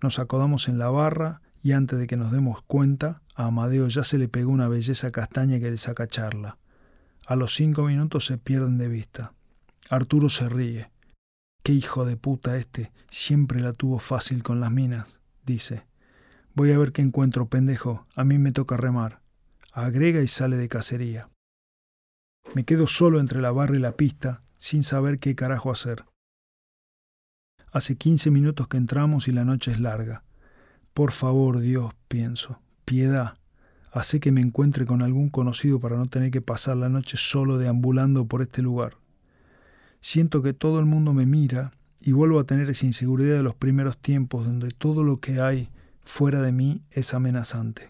Nos 0.01 0.19
acodamos 0.19 0.67
en 0.67 0.78
la 0.78 0.89
barra 0.89 1.41
y 1.62 1.71
antes 1.71 1.97
de 1.99 2.08
que 2.08 2.17
nos 2.17 2.32
demos 2.32 2.62
cuenta, 2.63 3.21
a 3.36 3.47
Amadeo 3.47 3.88
ya 3.88 4.04
se 4.04 4.17
le 4.17 4.28
pegó 4.28 4.51
una 4.51 4.67
belleza 4.67 5.12
castaña 5.12 5.60
que 5.60 5.71
le 5.71 5.78
saca 5.78 6.08
charla. 6.08 6.58
A 7.25 7.36
los 7.36 7.56
cinco 7.56 7.84
minutos 7.84 8.25
se 8.25 8.38
pierden 8.38 8.78
de 8.78 8.88
vista. 8.88 9.34
Arturo 9.89 10.30
se 10.30 10.49
ríe. 10.49 10.91
Qué 11.63 11.73
hijo 11.73 12.06
de 12.06 12.17
puta 12.17 12.58
este, 12.58 12.91
siempre 13.10 13.62
la 13.62 13.73
tuvo 13.73 13.97
fácil 13.99 14.43
con 14.43 14.60
las 14.60 14.71
minas, 14.71 15.17
dice. 15.45 15.86
Voy 16.55 16.71
a 16.71 16.77
ver 16.77 16.93
qué 16.93 17.01
encuentro, 17.01 17.49
pendejo, 17.49 18.07
a 18.15 18.23
mí 18.23 18.37
me 18.37 18.53
toca 18.53 18.77
remar. 18.77 19.19
Agrega 19.73 20.21
y 20.21 20.27
sale 20.27 20.55
de 20.55 20.69
cacería. 20.69 21.29
Me 22.53 22.63
quedo 22.63 22.87
solo 22.87 23.19
entre 23.19 23.41
la 23.41 23.51
barra 23.51 23.75
y 23.75 23.79
la 23.79 23.97
pista, 23.97 24.41
sin 24.57 24.83
saber 24.83 25.19
qué 25.19 25.35
carajo 25.35 25.69
hacer. 25.69 26.05
Hace 27.73 27.97
quince 27.97 28.31
minutos 28.31 28.69
que 28.69 28.77
entramos 28.77 29.27
y 29.27 29.33
la 29.33 29.43
noche 29.43 29.73
es 29.73 29.81
larga. 29.81 30.23
Por 30.93 31.11
favor, 31.11 31.59
Dios, 31.59 31.91
pienso, 32.07 32.61
piedad, 32.85 33.37
hace 33.91 34.21
que 34.21 34.31
me 34.31 34.39
encuentre 34.39 34.85
con 34.85 35.01
algún 35.01 35.27
conocido 35.27 35.81
para 35.81 35.97
no 35.97 36.07
tener 36.07 36.31
que 36.31 36.39
pasar 36.39 36.77
la 36.77 36.87
noche 36.87 37.17
solo 37.17 37.57
deambulando 37.57 38.27
por 38.27 38.41
este 38.41 38.61
lugar. 38.61 38.95
Siento 39.99 40.41
que 40.41 40.53
todo 40.53 40.79
el 40.79 40.85
mundo 40.85 41.11
me 41.11 41.25
mira 41.25 41.73
y 41.99 42.13
vuelvo 42.13 42.39
a 42.39 42.45
tener 42.45 42.69
esa 42.69 42.85
inseguridad 42.85 43.35
de 43.35 43.43
los 43.43 43.55
primeros 43.55 43.97
tiempos 43.97 44.45
donde 44.45 44.69
todo 44.69 45.03
lo 45.03 45.19
que 45.19 45.41
hay 45.41 45.69
fuera 46.05 46.41
de 46.41 46.51
mí 46.51 46.83
es 46.91 47.13
amenazante. 47.13 47.89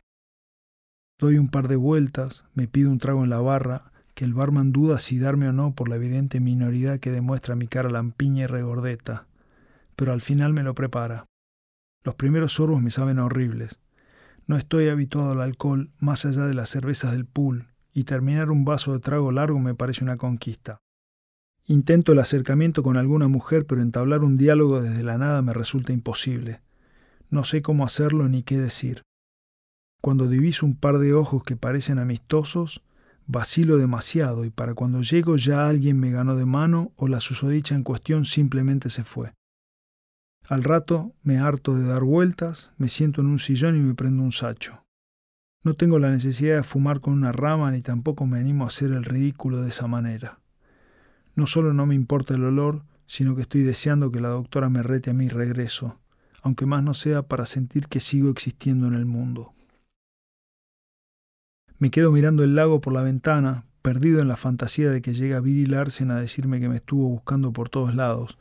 Doy 1.19 1.37
un 1.37 1.49
par 1.49 1.67
de 1.67 1.75
vueltas, 1.75 2.45
me 2.53 2.67
pido 2.67 2.89
un 2.89 2.97
trago 2.97 3.23
en 3.23 3.29
la 3.29 3.39
barra 3.39 3.91
que 4.15 4.25
el 4.25 4.33
barman 4.33 4.71
duda 4.71 4.99
si 4.99 5.19
darme 5.19 5.47
o 5.49 5.53
no 5.53 5.75
por 5.75 5.89
la 5.89 5.95
evidente 5.95 6.39
minoridad 6.39 6.99
que 6.99 7.11
demuestra 7.11 7.55
mi 7.55 7.67
cara 7.67 7.89
lampiña 7.89 8.45
y 8.45 8.47
regordeta, 8.47 9.27
pero 9.95 10.13
al 10.13 10.21
final 10.21 10.53
me 10.53 10.63
lo 10.63 10.73
prepara. 10.73 11.25
Los 12.03 12.15
primeros 12.15 12.53
sorbos 12.53 12.81
me 12.81 12.91
saben 12.91 13.19
horribles. 13.19 13.79
No 14.47 14.57
estoy 14.57 14.89
habituado 14.89 15.31
al 15.31 15.41
alcohol 15.41 15.91
más 15.99 16.25
allá 16.25 16.45
de 16.45 16.53
las 16.53 16.69
cervezas 16.69 17.11
del 17.11 17.25
pool, 17.25 17.67
y 17.93 18.03
terminar 18.03 18.51
un 18.51 18.65
vaso 18.65 18.93
de 18.93 18.99
trago 18.99 19.31
largo 19.31 19.59
me 19.59 19.75
parece 19.75 20.03
una 20.03 20.17
conquista. 20.17 20.79
Intento 21.65 22.11
el 22.11 22.19
acercamiento 22.19 22.83
con 22.83 22.97
alguna 22.97 23.27
mujer, 23.27 23.65
pero 23.65 23.81
entablar 23.81 24.23
un 24.23 24.37
diálogo 24.37 24.81
desde 24.81 25.03
la 25.03 25.17
nada 25.17 25.41
me 25.41 25.53
resulta 25.53 25.93
imposible. 25.93 26.61
No 27.29 27.43
sé 27.43 27.61
cómo 27.61 27.85
hacerlo 27.85 28.27
ni 28.29 28.43
qué 28.43 28.57
decir. 28.57 29.01
Cuando 30.01 30.27
diviso 30.27 30.65
un 30.65 30.75
par 30.75 30.99
de 30.99 31.13
ojos 31.13 31.43
que 31.43 31.55
parecen 31.55 31.99
amistosos, 31.99 32.81
Vacilo 33.27 33.77
demasiado 33.77 34.45
y 34.45 34.51
para 34.51 34.75
cuando 34.75 35.01
llego 35.01 35.35
ya 35.35 35.67
alguien 35.67 35.99
me 35.99 36.11
ganó 36.11 36.35
de 36.35 36.45
mano 36.45 36.91
o 36.95 37.07
la 37.07 37.19
susodicha 37.19 37.73
en 37.73 37.81
cuestión 37.81 38.25
simplemente 38.25 38.91
se 38.91 39.03
fue. 39.03 39.33
Al 40.47 40.63
rato 40.63 41.15
me 41.23 41.39
harto 41.39 41.73
de 41.73 41.87
dar 41.87 42.03
vueltas, 42.03 42.71
me 42.77 42.87
siento 42.87 43.21
en 43.21 43.27
un 43.27 43.39
sillón 43.39 43.75
y 43.75 43.79
me 43.79 43.95
prendo 43.95 44.21
un 44.21 44.31
sacho. 44.31 44.83
No 45.63 45.73
tengo 45.73 45.97
la 45.97 46.11
necesidad 46.11 46.57
de 46.57 46.63
fumar 46.63 46.99
con 46.99 47.13
una 47.13 47.31
rama 47.31 47.71
ni 47.71 47.81
tampoco 47.81 48.27
me 48.27 48.37
animo 48.37 48.63
a 48.63 48.67
hacer 48.67 48.91
el 48.91 49.03
ridículo 49.03 49.61
de 49.61 49.69
esa 49.69 49.87
manera. 49.87 50.39
No 51.33 51.47
solo 51.47 51.73
no 51.73 51.87
me 51.87 51.95
importa 51.95 52.35
el 52.35 52.43
olor, 52.43 52.83
sino 53.07 53.35
que 53.35 53.41
estoy 53.41 53.63
deseando 53.63 54.11
que 54.11 54.21
la 54.21 54.29
doctora 54.29 54.69
me 54.69 54.83
rete 54.83 55.09
a 55.09 55.15
mi 55.15 55.29
regreso, 55.29 55.99
aunque 56.45 56.67
más 56.67 56.83
no 56.83 56.93
sea 56.93 57.23
para 57.23 57.47
sentir 57.47 57.87
que 57.87 57.99
sigo 57.99 58.29
existiendo 58.29 58.85
en 58.85 58.93
el 58.93 59.07
mundo. 59.07 59.55
Me 61.79 61.89
quedo 61.89 62.11
mirando 62.11 62.43
el 62.43 62.53
lago 62.55 62.81
por 62.81 62.93
la 62.93 63.01
ventana, 63.01 63.65
perdido 63.81 64.21
en 64.21 64.27
la 64.27 64.37
fantasía 64.37 64.91
de 64.91 65.01
que 65.01 65.15
llega 65.15 65.39
Billy 65.39 65.65
Larsen 65.65 66.11
a 66.11 66.19
decirme 66.19 66.59
que 66.59 66.69
me 66.69 66.75
estuvo 66.75 67.09
buscando 67.09 67.51
por 67.51 67.69
todos 67.69 67.95
lados, 67.95 68.37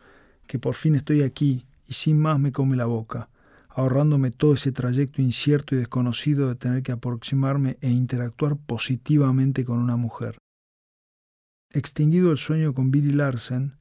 que 0.46 0.58
por 0.58 0.74
fin 0.74 0.96
estoy 0.96 1.22
aquí 1.22 1.64
y 1.86 1.94
sin 1.94 2.20
más 2.20 2.38
me 2.38 2.52
come 2.52 2.76
la 2.76 2.84
boca, 2.84 3.30
ahorrándome 3.70 4.30
todo 4.30 4.52
ese 4.52 4.70
trayecto 4.70 5.22
incierto 5.22 5.74
y 5.74 5.78
desconocido 5.78 6.48
de 6.50 6.56
tener 6.56 6.82
que 6.82 6.92
aproximarme 6.92 7.78
e 7.80 7.88
interactuar 7.88 8.58
positivamente 8.58 9.64
con 9.64 9.78
una 9.78 9.96
mujer. 9.96 10.36
Extinguido 11.70 12.32
el 12.32 12.38
sueño 12.38 12.74
con 12.74 12.90
Billy 12.90 13.12
Larsen, 13.12 13.78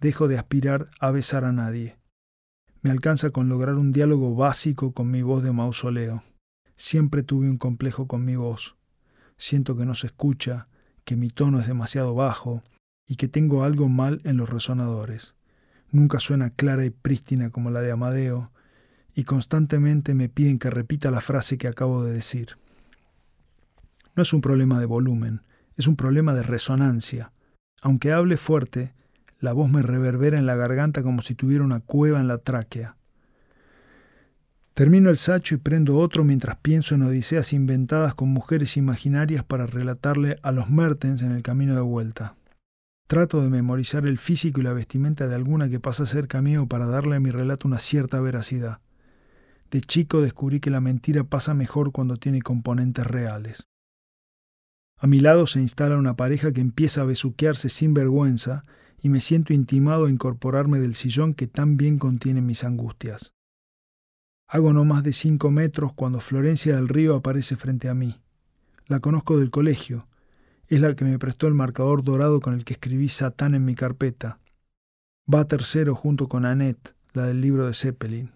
dejo 0.00 0.28
de 0.28 0.38
aspirar 0.38 0.88
a 0.98 1.10
besar 1.10 1.44
a 1.44 1.52
nadie. 1.52 1.98
Me 2.86 2.92
alcanza 2.92 3.30
con 3.30 3.48
lograr 3.48 3.74
un 3.74 3.90
diálogo 3.90 4.36
básico 4.36 4.92
con 4.92 5.10
mi 5.10 5.20
voz 5.20 5.42
de 5.42 5.50
mausoleo. 5.50 6.22
Siempre 6.76 7.24
tuve 7.24 7.50
un 7.50 7.58
complejo 7.58 8.06
con 8.06 8.24
mi 8.24 8.36
voz. 8.36 8.76
Siento 9.36 9.76
que 9.76 9.84
no 9.84 9.96
se 9.96 10.06
escucha, 10.06 10.68
que 11.04 11.16
mi 11.16 11.28
tono 11.28 11.58
es 11.58 11.66
demasiado 11.66 12.14
bajo 12.14 12.62
y 13.04 13.16
que 13.16 13.26
tengo 13.26 13.64
algo 13.64 13.88
mal 13.88 14.20
en 14.22 14.36
los 14.36 14.48
resonadores. 14.48 15.34
Nunca 15.90 16.20
suena 16.20 16.50
clara 16.50 16.84
y 16.84 16.90
prístina 16.90 17.50
como 17.50 17.72
la 17.72 17.80
de 17.80 17.90
Amadeo, 17.90 18.52
y 19.16 19.24
constantemente 19.24 20.14
me 20.14 20.28
piden 20.28 20.60
que 20.60 20.70
repita 20.70 21.10
la 21.10 21.20
frase 21.20 21.58
que 21.58 21.66
acabo 21.66 22.04
de 22.04 22.12
decir. 22.12 22.56
No 24.14 24.22
es 24.22 24.32
un 24.32 24.40
problema 24.42 24.78
de 24.78 24.86
volumen, 24.86 25.42
es 25.74 25.88
un 25.88 25.96
problema 25.96 26.34
de 26.34 26.44
resonancia. 26.44 27.32
Aunque 27.82 28.12
hable 28.12 28.36
fuerte, 28.36 28.94
la 29.38 29.52
voz 29.52 29.70
me 29.70 29.82
reverbera 29.82 30.38
en 30.38 30.46
la 30.46 30.56
garganta 30.56 31.02
como 31.02 31.22
si 31.22 31.34
tuviera 31.34 31.64
una 31.64 31.80
cueva 31.80 32.20
en 32.20 32.28
la 32.28 32.38
tráquea. 32.38 32.96
Termino 34.74 35.08
el 35.08 35.16
sacho 35.16 35.54
y 35.54 35.58
prendo 35.58 35.96
otro 35.96 36.22
mientras 36.22 36.58
pienso 36.58 36.94
en 36.94 37.02
odiseas 37.02 37.54
inventadas 37.54 38.14
con 38.14 38.28
mujeres 38.28 38.76
imaginarias 38.76 39.42
para 39.42 39.66
relatarle 39.66 40.38
a 40.42 40.52
los 40.52 40.68
Mertens 40.68 41.22
en 41.22 41.32
el 41.32 41.42
camino 41.42 41.74
de 41.74 41.80
vuelta. 41.80 42.36
Trato 43.06 43.40
de 43.40 43.48
memorizar 43.48 44.04
el 44.04 44.18
físico 44.18 44.60
y 44.60 44.64
la 44.64 44.72
vestimenta 44.72 45.28
de 45.28 45.34
alguna 45.34 45.70
que 45.70 45.80
pasa 45.80 46.06
cerca 46.06 46.42
mío 46.42 46.66
para 46.66 46.86
darle 46.86 47.16
a 47.16 47.20
mi 47.20 47.30
relato 47.30 47.68
una 47.68 47.78
cierta 47.78 48.20
veracidad. 48.20 48.80
De 49.70 49.80
chico 49.80 50.20
descubrí 50.20 50.60
que 50.60 50.70
la 50.70 50.80
mentira 50.80 51.24
pasa 51.24 51.54
mejor 51.54 51.92
cuando 51.92 52.16
tiene 52.16 52.42
componentes 52.42 53.06
reales. 53.06 53.66
A 54.98 55.06
mi 55.06 55.20
lado 55.20 55.46
se 55.46 55.60
instala 55.60 55.96
una 55.96 56.16
pareja 56.16 56.52
que 56.52 56.60
empieza 56.60 57.02
a 57.02 57.04
besuquearse 57.04 57.68
sin 57.68 57.94
vergüenza 57.94 58.64
y 59.06 59.08
me 59.08 59.20
siento 59.20 59.52
intimado 59.52 60.06
a 60.06 60.10
incorporarme 60.10 60.80
del 60.80 60.96
sillón 60.96 61.32
que 61.32 61.46
tan 61.46 61.76
bien 61.76 61.96
contiene 61.96 62.42
mis 62.42 62.64
angustias. 62.64 63.34
Hago 64.48 64.72
no 64.72 64.84
más 64.84 65.04
de 65.04 65.12
cinco 65.12 65.52
metros 65.52 65.92
cuando 65.94 66.18
Florencia 66.18 66.74
del 66.74 66.88
Río 66.88 67.14
aparece 67.14 67.54
frente 67.54 67.88
a 67.88 67.94
mí. 67.94 68.20
La 68.88 68.98
conozco 68.98 69.38
del 69.38 69.52
colegio. 69.52 70.08
Es 70.66 70.80
la 70.80 70.96
que 70.96 71.04
me 71.04 71.20
prestó 71.20 71.46
el 71.46 71.54
marcador 71.54 72.02
dorado 72.02 72.40
con 72.40 72.54
el 72.54 72.64
que 72.64 72.72
escribí 72.72 73.08
Satán 73.08 73.54
en 73.54 73.64
mi 73.64 73.76
carpeta. 73.76 74.40
Va 75.32 75.44
tercero 75.44 75.94
junto 75.94 76.28
con 76.28 76.44
Annette, 76.44 76.96
la 77.12 77.26
del 77.26 77.40
libro 77.40 77.64
de 77.68 77.74
Zeppelin. 77.74 78.32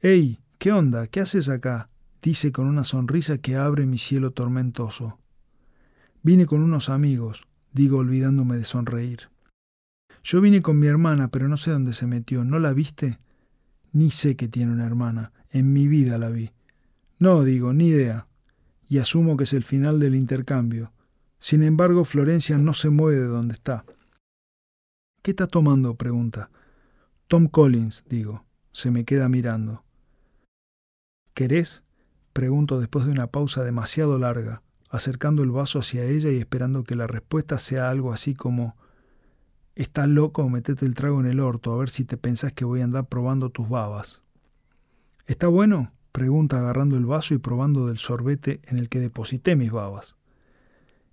¡Ey! 0.00 0.40
¿Qué 0.58 0.72
onda? 0.72 1.06
¿Qué 1.06 1.20
haces 1.20 1.48
acá? 1.48 1.90
dice 2.20 2.50
con 2.50 2.66
una 2.66 2.82
sonrisa 2.82 3.38
que 3.38 3.54
abre 3.54 3.86
mi 3.86 3.98
cielo 3.98 4.32
tormentoso. 4.32 5.20
Vine 6.24 6.44
con 6.44 6.60
unos 6.60 6.88
amigos, 6.88 7.46
digo 7.72 7.98
olvidándome 7.98 8.56
de 8.56 8.64
sonreír. 8.64 9.28
Yo 10.24 10.40
vine 10.40 10.62
con 10.62 10.78
mi 10.78 10.88
hermana, 10.88 11.28
pero 11.28 11.46
no 11.46 11.56
sé 11.56 11.70
dónde 11.70 11.94
se 11.94 12.06
metió. 12.06 12.44
¿No 12.44 12.58
la 12.58 12.72
viste? 12.72 13.20
Ni 13.92 14.10
sé 14.10 14.34
que 14.34 14.48
tiene 14.48 14.72
una 14.72 14.86
hermana. 14.86 15.32
En 15.50 15.72
mi 15.72 15.86
vida 15.86 16.18
la 16.18 16.30
vi. 16.30 16.50
No, 17.20 17.44
digo, 17.44 17.72
ni 17.72 17.88
idea. 17.88 18.26
Y 18.88 18.98
asumo 18.98 19.36
que 19.36 19.44
es 19.44 19.52
el 19.52 19.62
final 19.62 20.00
del 20.00 20.16
intercambio. 20.16 20.92
Sin 21.38 21.62
embargo, 21.62 22.04
Florencia 22.04 22.58
no 22.58 22.74
se 22.74 22.90
mueve 22.90 23.20
de 23.20 23.26
donde 23.26 23.54
está. 23.54 23.84
¿Qué 25.22 25.30
está 25.30 25.46
tomando? 25.46 25.94
pregunta. 25.94 26.50
Tom 27.28 27.46
Collins, 27.46 28.02
digo. 28.08 28.44
Se 28.72 28.90
me 28.90 29.04
queda 29.04 29.28
mirando. 29.28 29.84
¿Querés? 31.34 31.84
Pregunto 32.32 32.80
después 32.80 33.04
de 33.04 33.12
una 33.12 33.28
pausa 33.28 33.62
demasiado 33.62 34.18
larga 34.18 34.64
acercando 34.94 35.42
el 35.42 35.50
vaso 35.50 35.80
hacia 35.80 36.04
ella 36.04 36.30
y 36.30 36.38
esperando 36.38 36.84
que 36.84 36.94
la 36.94 37.08
respuesta 37.08 37.58
sea 37.58 37.90
algo 37.90 38.12
así 38.12 38.36
como 38.36 38.76
Estás 39.74 40.08
loco, 40.08 40.48
metete 40.48 40.86
el 40.86 40.94
trago 40.94 41.20
en 41.20 41.26
el 41.26 41.40
orto, 41.40 41.72
a 41.72 41.76
ver 41.76 41.90
si 41.90 42.04
te 42.04 42.16
pensás 42.16 42.52
que 42.52 42.64
voy 42.64 42.80
a 42.80 42.84
andar 42.84 43.08
probando 43.08 43.50
tus 43.50 43.68
babas. 43.68 44.22
¿Está 45.26 45.48
bueno? 45.48 45.92
pregunta 46.12 46.58
agarrando 46.58 46.96
el 46.96 47.06
vaso 47.06 47.34
y 47.34 47.38
probando 47.38 47.88
del 47.88 47.98
sorbete 47.98 48.60
en 48.66 48.78
el 48.78 48.88
que 48.88 49.00
deposité 49.00 49.56
mis 49.56 49.72
babas. 49.72 50.16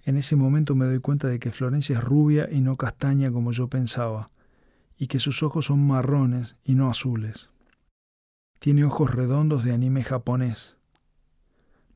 En 0.04 0.16
ese 0.16 0.36
momento 0.36 0.76
me 0.76 0.86
doy 0.86 1.00
cuenta 1.00 1.28
de 1.28 1.40
que 1.40 1.52
Florencia 1.52 1.98
es 1.98 2.04
rubia 2.04 2.48
y 2.52 2.62
no 2.62 2.78
castaña 2.78 3.32
como 3.32 3.52
yo 3.52 3.68
pensaba, 3.68 4.30
y 4.98 5.08
que 5.08 5.20
sus 5.20 5.42
ojos 5.42 5.66
son 5.66 5.86
marrones 5.88 6.56
y 6.64 6.76
no 6.76 6.88
azules. 6.88 7.50
Tiene 8.60 8.86
ojos 8.86 9.12
redondos 9.12 9.64
de 9.64 9.74
anime 9.74 10.04
japonés. 10.04 10.78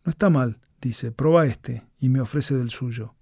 No 0.03 0.09
está 0.09 0.31
mal, 0.31 0.59
Dice, 0.85 1.11
proba 1.11 1.47
este, 1.47 1.83
y 1.99 2.09
me 2.09 2.21
ofrece 2.21 2.53
del 2.53 2.69
suyo. 2.69 3.15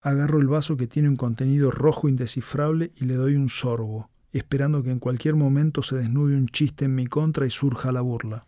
Agarro 0.00 0.38
el 0.38 0.46
vaso 0.46 0.76
que 0.76 0.86
tiene 0.86 1.08
un 1.08 1.16
contenido 1.16 1.70
rojo 1.70 2.08
indescifrable 2.08 2.92
y 2.96 3.06
le 3.06 3.14
doy 3.14 3.34
un 3.34 3.48
sorbo, 3.48 4.10
esperando 4.32 4.82
que 4.82 4.90
en 4.90 5.00
cualquier 5.00 5.34
momento 5.34 5.82
se 5.82 5.96
desnude 5.96 6.36
un 6.36 6.48
chiste 6.48 6.84
en 6.84 6.94
mi 6.94 7.06
contra 7.06 7.46
y 7.46 7.50
surja 7.50 7.90
la 7.90 8.00
burla. 8.00 8.46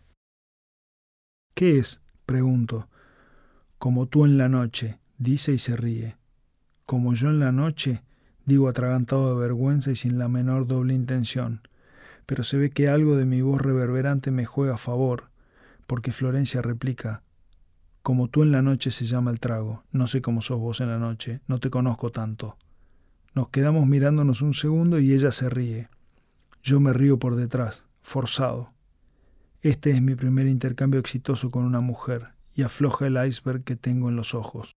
¿Qué 1.53 1.77
es? 1.77 2.01
pregunto. 2.25 2.87
Como 3.77 4.07
tú 4.07 4.25
en 4.25 4.37
la 4.37 4.47
noche, 4.47 4.99
dice 5.17 5.53
y 5.53 5.57
se 5.57 5.75
ríe. 5.75 6.17
Como 6.85 7.13
yo 7.13 7.29
en 7.29 7.39
la 7.39 7.51
noche, 7.51 8.03
digo 8.45 8.69
atragantado 8.69 9.35
de 9.35 9.41
vergüenza 9.41 9.91
y 9.91 9.95
sin 9.95 10.17
la 10.17 10.29
menor 10.29 10.67
doble 10.67 10.93
intención, 10.93 11.67
pero 12.25 12.43
se 12.43 12.57
ve 12.57 12.69
que 12.69 12.87
algo 12.87 13.17
de 13.17 13.25
mi 13.25 13.41
voz 13.41 13.61
reverberante 13.61 14.31
me 14.31 14.45
juega 14.45 14.75
a 14.75 14.77
favor, 14.77 15.29
porque 15.87 16.11
Florencia 16.13 16.61
replica, 16.61 17.23
como 18.01 18.27
tú 18.27 18.43
en 18.43 18.51
la 18.51 18.61
noche 18.61 18.91
se 18.91 19.05
llama 19.05 19.31
el 19.31 19.39
trago. 19.39 19.83
No 19.91 20.07
sé 20.07 20.21
cómo 20.21 20.41
sos 20.41 20.59
vos 20.59 20.81
en 20.81 20.89
la 20.89 20.97
noche, 20.97 21.41
no 21.47 21.59
te 21.59 21.69
conozco 21.69 22.11
tanto. 22.11 22.57
Nos 23.33 23.49
quedamos 23.49 23.87
mirándonos 23.87 24.41
un 24.41 24.53
segundo 24.53 24.99
y 24.99 25.13
ella 25.13 25.31
se 25.31 25.49
ríe. 25.49 25.89
Yo 26.63 26.79
me 26.79 26.93
río 26.93 27.17
por 27.17 27.35
detrás, 27.35 27.85
forzado. 28.01 28.73
Este 29.61 29.91
es 29.91 30.01
mi 30.01 30.15
primer 30.15 30.47
intercambio 30.47 30.99
exitoso 30.99 31.51
con 31.51 31.63
una 31.63 31.81
mujer 31.81 32.29
y 32.53 32.63
afloja 32.63 33.07
el 33.07 33.23
iceberg 33.25 33.63
que 33.63 33.75
tengo 33.75 34.09
en 34.09 34.15
los 34.15 34.33
ojos. 34.33 34.71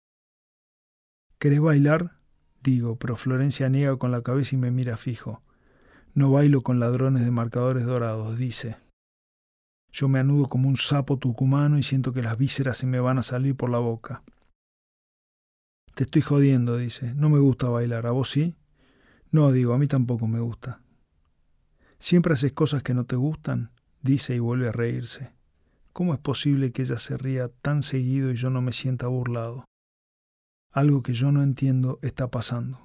¿Querés 1.39 1.61
bailar? 1.61 2.19
Digo, 2.61 2.97
pero 2.97 3.15
Florencia 3.15 3.67
niega 3.69 3.97
con 3.97 4.11
la 4.11 4.21
cabeza 4.21 4.55
y 4.55 4.57
me 4.57 4.71
mira 4.71 4.97
fijo. 4.97 5.41
No 6.13 6.31
bailo 6.31 6.61
con 6.61 6.79
ladrones 6.79 7.25
de 7.25 7.31
marcadores 7.31 7.85
dorados, 7.85 8.37
dice. 8.37 8.77
Yo 9.93 10.09
me 10.09 10.17
anudo 10.17 10.49
como 10.49 10.67
un 10.67 10.75
sapo 10.75 11.19
tucumano 11.19 11.77
y 11.77 11.83
siento 11.83 12.13
que 12.13 12.23
las 12.23 12.37
vísceras 12.37 12.77
se 12.79 12.87
me 12.87 12.99
van 12.99 13.19
a 13.19 13.23
salir 13.23 13.55
por 13.55 13.69
la 13.69 13.77
boca. 13.77 14.23
Te 15.93 16.05
estoy 16.05 16.23
jodiendo, 16.23 16.77
dice. 16.77 17.13
No 17.13 17.29
me 17.29 17.37
gusta 17.37 17.69
bailar. 17.69 18.07
¿A 18.07 18.11
vos 18.11 18.31
sí? 18.31 18.55
No, 19.29 19.51
digo, 19.51 19.73
a 19.73 19.77
mí 19.77 19.85
tampoco 19.85 20.27
me 20.27 20.39
gusta. 20.39 20.81
¿Siempre 21.99 22.33
haces 22.33 22.53
cosas 22.53 22.81
que 22.81 22.95
no 22.95 23.05
te 23.05 23.15
gustan? 23.15 23.71
dice 24.01 24.35
y 24.35 24.39
vuelve 24.39 24.67
a 24.67 24.71
reírse. 24.71 25.31
¿Cómo 25.93 26.15
es 26.15 26.19
posible 26.19 26.71
que 26.71 26.81
ella 26.81 26.97
se 26.97 27.15
ría 27.15 27.49
tan 27.49 27.83
seguido 27.83 28.31
y 28.31 28.35
yo 28.35 28.49
no 28.49 28.61
me 28.61 28.73
sienta 28.73 29.07
burlado? 29.07 29.65
Algo 30.71 31.03
que 31.03 31.13
yo 31.13 31.31
no 31.31 31.43
entiendo 31.43 31.99
está 32.01 32.31
pasando. 32.31 32.79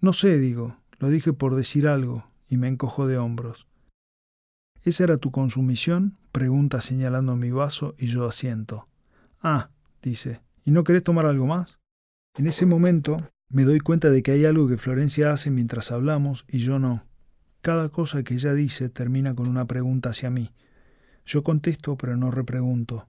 No 0.00 0.12
sé, 0.12 0.38
digo, 0.38 0.76
lo 1.00 1.08
dije 1.08 1.32
por 1.32 1.56
decir 1.56 1.88
algo, 1.88 2.30
y 2.48 2.58
me 2.58 2.68
encojo 2.68 3.08
de 3.08 3.18
hombros. 3.18 3.66
¿Esa 4.86 5.02
era 5.02 5.16
tu 5.16 5.32
consumición? 5.32 6.16
pregunta 6.30 6.80
señalando 6.80 7.34
mi 7.34 7.50
vaso 7.50 7.96
y 7.98 8.06
yo 8.06 8.24
asiento. 8.24 8.86
Ah, 9.42 9.70
dice, 10.00 10.42
¿y 10.64 10.70
no 10.70 10.84
querés 10.84 11.02
tomar 11.02 11.26
algo 11.26 11.44
más? 11.44 11.80
En 12.36 12.46
ese 12.46 12.66
momento 12.66 13.16
me 13.48 13.64
doy 13.64 13.80
cuenta 13.80 14.10
de 14.10 14.22
que 14.22 14.30
hay 14.30 14.44
algo 14.44 14.68
que 14.68 14.76
Florencia 14.76 15.32
hace 15.32 15.50
mientras 15.50 15.90
hablamos 15.90 16.44
y 16.46 16.58
yo 16.58 16.78
no. 16.78 17.04
Cada 17.62 17.88
cosa 17.88 18.22
que 18.22 18.34
ella 18.34 18.54
dice 18.54 18.88
termina 18.88 19.34
con 19.34 19.48
una 19.48 19.64
pregunta 19.64 20.10
hacia 20.10 20.30
mí. 20.30 20.52
Yo 21.24 21.42
contesto, 21.42 21.96
pero 21.96 22.16
no 22.16 22.30
repregunto. 22.30 23.08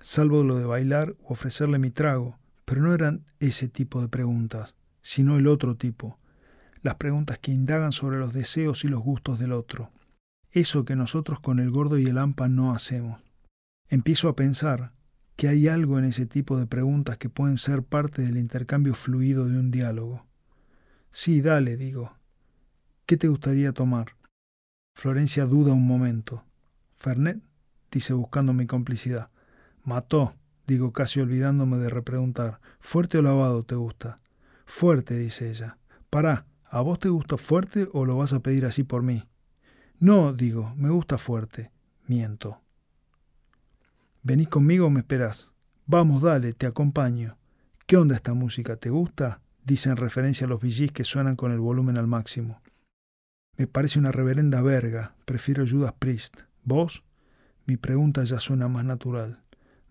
Salvo 0.00 0.42
lo 0.44 0.56
de 0.56 0.64
bailar 0.64 1.14
o 1.24 1.34
ofrecerle 1.34 1.78
mi 1.78 1.90
trago, 1.90 2.38
pero 2.64 2.80
no 2.80 2.94
eran 2.94 3.26
ese 3.38 3.68
tipo 3.68 4.00
de 4.00 4.08
preguntas, 4.08 4.76
sino 5.02 5.36
el 5.36 5.46
otro 5.46 5.76
tipo, 5.76 6.18
las 6.80 6.94
preguntas 6.94 7.38
que 7.38 7.52
indagan 7.52 7.92
sobre 7.92 8.18
los 8.18 8.32
deseos 8.32 8.82
y 8.84 8.88
los 8.88 9.02
gustos 9.02 9.38
del 9.38 9.52
otro 9.52 9.92
eso 10.50 10.84
que 10.84 10.96
nosotros 10.96 11.40
con 11.40 11.58
el 11.58 11.70
gordo 11.70 11.98
y 11.98 12.06
el 12.06 12.18
hampa 12.18 12.48
no 12.48 12.72
hacemos. 12.72 13.20
Empiezo 13.88 14.28
a 14.28 14.36
pensar 14.36 14.92
que 15.36 15.48
hay 15.48 15.68
algo 15.68 15.98
en 15.98 16.04
ese 16.04 16.26
tipo 16.26 16.58
de 16.58 16.66
preguntas 16.66 17.16
que 17.16 17.28
pueden 17.28 17.58
ser 17.58 17.82
parte 17.82 18.22
del 18.22 18.36
intercambio 18.36 18.94
fluido 18.94 19.46
de 19.46 19.58
un 19.58 19.70
diálogo. 19.70 20.26
Sí, 21.10 21.40
dale, 21.40 21.76
digo. 21.76 22.12
¿Qué 23.06 23.16
te 23.16 23.28
gustaría 23.28 23.72
tomar? 23.72 24.16
Florencia 24.94 25.46
duda 25.46 25.72
un 25.72 25.86
momento. 25.86 26.44
¿Fernet? 26.96 27.40
dice 27.90 28.12
buscando 28.12 28.52
mi 28.52 28.66
complicidad. 28.66 29.30
Mató, 29.84 30.34
digo 30.66 30.92
casi 30.92 31.20
olvidándome 31.20 31.76
de 31.78 31.88
repreguntar. 31.88 32.60
¿Fuerte 32.80 33.18
o 33.18 33.22
lavado 33.22 33.62
te 33.62 33.76
gusta? 33.76 34.18
Fuerte, 34.66 35.16
dice 35.16 35.50
ella. 35.50 35.78
Pará, 36.10 36.46
¿a 36.64 36.80
vos 36.80 36.98
te 36.98 37.08
gusta 37.08 37.36
fuerte 37.36 37.88
o 37.92 38.04
lo 38.04 38.16
vas 38.16 38.32
a 38.32 38.40
pedir 38.40 38.66
así 38.66 38.82
por 38.82 39.02
mí? 39.02 39.24
No, 40.00 40.32
digo, 40.32 40.74
me 40.76 40.90
gusta 40.90 41.18
fuerte. 41.18 41.72
Miento. 42.06 42.60
¿Venís 44.22 44.48
conmigo 44.48 44.86
o 44.86 44.90
me 44.90 45.00
esperás? 45.00 45.50
Vamos, 45.86 46.22
dale, 46.22 46.52
te 46.52 46.66
acompaño. 46.66 47.36
¿Qué 47.86 47.96
onda 47.96 48.14
esta 48.14 48.34
música? 48.34 48.76
¿Te 48.76 48.90
gusta? 48.90 49.40
Dice 49.64 49.90
en 49.90 49.96
referencia 49.96 50.46
a 50.46 50.50
los 50.50 50.60
VGs 50.60 50.92
que 50.92 51.04
suenan 51.04 51.34
con 51.34 51.50
el 51.50 51.58
volumen 51.58 51.98
al 51.98 52.06
máximo. 52.06 52.60
Me 53.56 53.66
parece 53.66 53.98
una 53.98 54.12
reverenda 54.12 54.62
verga. 54.62 55.16
Prefiero 55.24 55.64
Judas 55.68 55.94
Priest. 55.98 56.36
¿Vos? 56.62 57.02
Mi 57.66 57.76
pregunta 57.76 58.22
ya 58.22 58.38
suena 58.38 58.68
más 58.68 58.84
natural. 58.84 59.42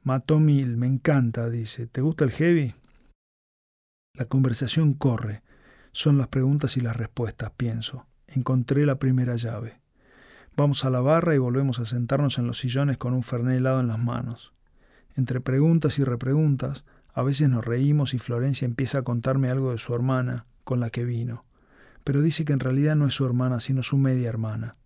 Mató 0.03 0.39
mil, 0.39 0.77
me 0.77 0.87
encanta, 0.87 1.49
dice. 1.49 1.85
¿Te 1.85 2.01
gusta 2.01 2.23
el 2.23 2.31
heavy? 2.31 2.75
La 4.13 4.25
conversación 4.25 4.93
corre. 4.93 5.43
Son 5.91 6.17
las 6.17 6.27
preguntas 6.29 6.77
y 6.77 6.81
las 6.81 6.95
respuestas, 6.95 7.51
pienso. 7.57 8.07
Encontré 8.27 8.85
la 8.85 8.99
primera 8.99 9.35
llave. 9.35 9.81
Vamos 10.57 10.85
a 10.85 10.89
la 10.89 11.01
barra 11.01 11.35
y 11.35 11.37
volvemos 11.37 11.77
a 11.77 11.85
sentarnos 11.85 12.39
en 12.39 12.47
los 12.47 12.57
sillones 12.57 12.97
con 12.97 13.13
un 13.13 13.21
fernet 13.21 13.57
helado 13.57 13.79
en 13.79 13.85
las 13.85 13.99
manos. 13.99 14.53
Entre 15.15 15.39
preguntas 15.39 15.99
y 15.99 16.03
repreguntas, 16.03 16.83
a 17.13 17.21
veces 17.21 17.47
nos 17.47 17.63
reímos 17.63 18.15
y 18.15 18.19
Florencia 18.19 18.65
empieza 18.65 18.97
a 18.97 19.01
contarme 19.03 19.51
algo 19.51 19.71
de 19.71 19.77
su 19.77 19.93
hermana, 19.93 20.47
con 20.63 20.79
la 20.79 20.89
que 20.89 21.05
vino. 21.05 21.45
Pero 22.03 22.21
dice 22.21 22.43
que 22.43 22.53
en 22.53 22.59
realidad 22.59 22.95
no 22.95 23.05
es 23.05 23.13
su 23.13 23.23
hermana, 23.23 23.59
sino 23.59 23.83
su 23.83 23.99
media 23.99 24.29
hermana. 24.29 24.77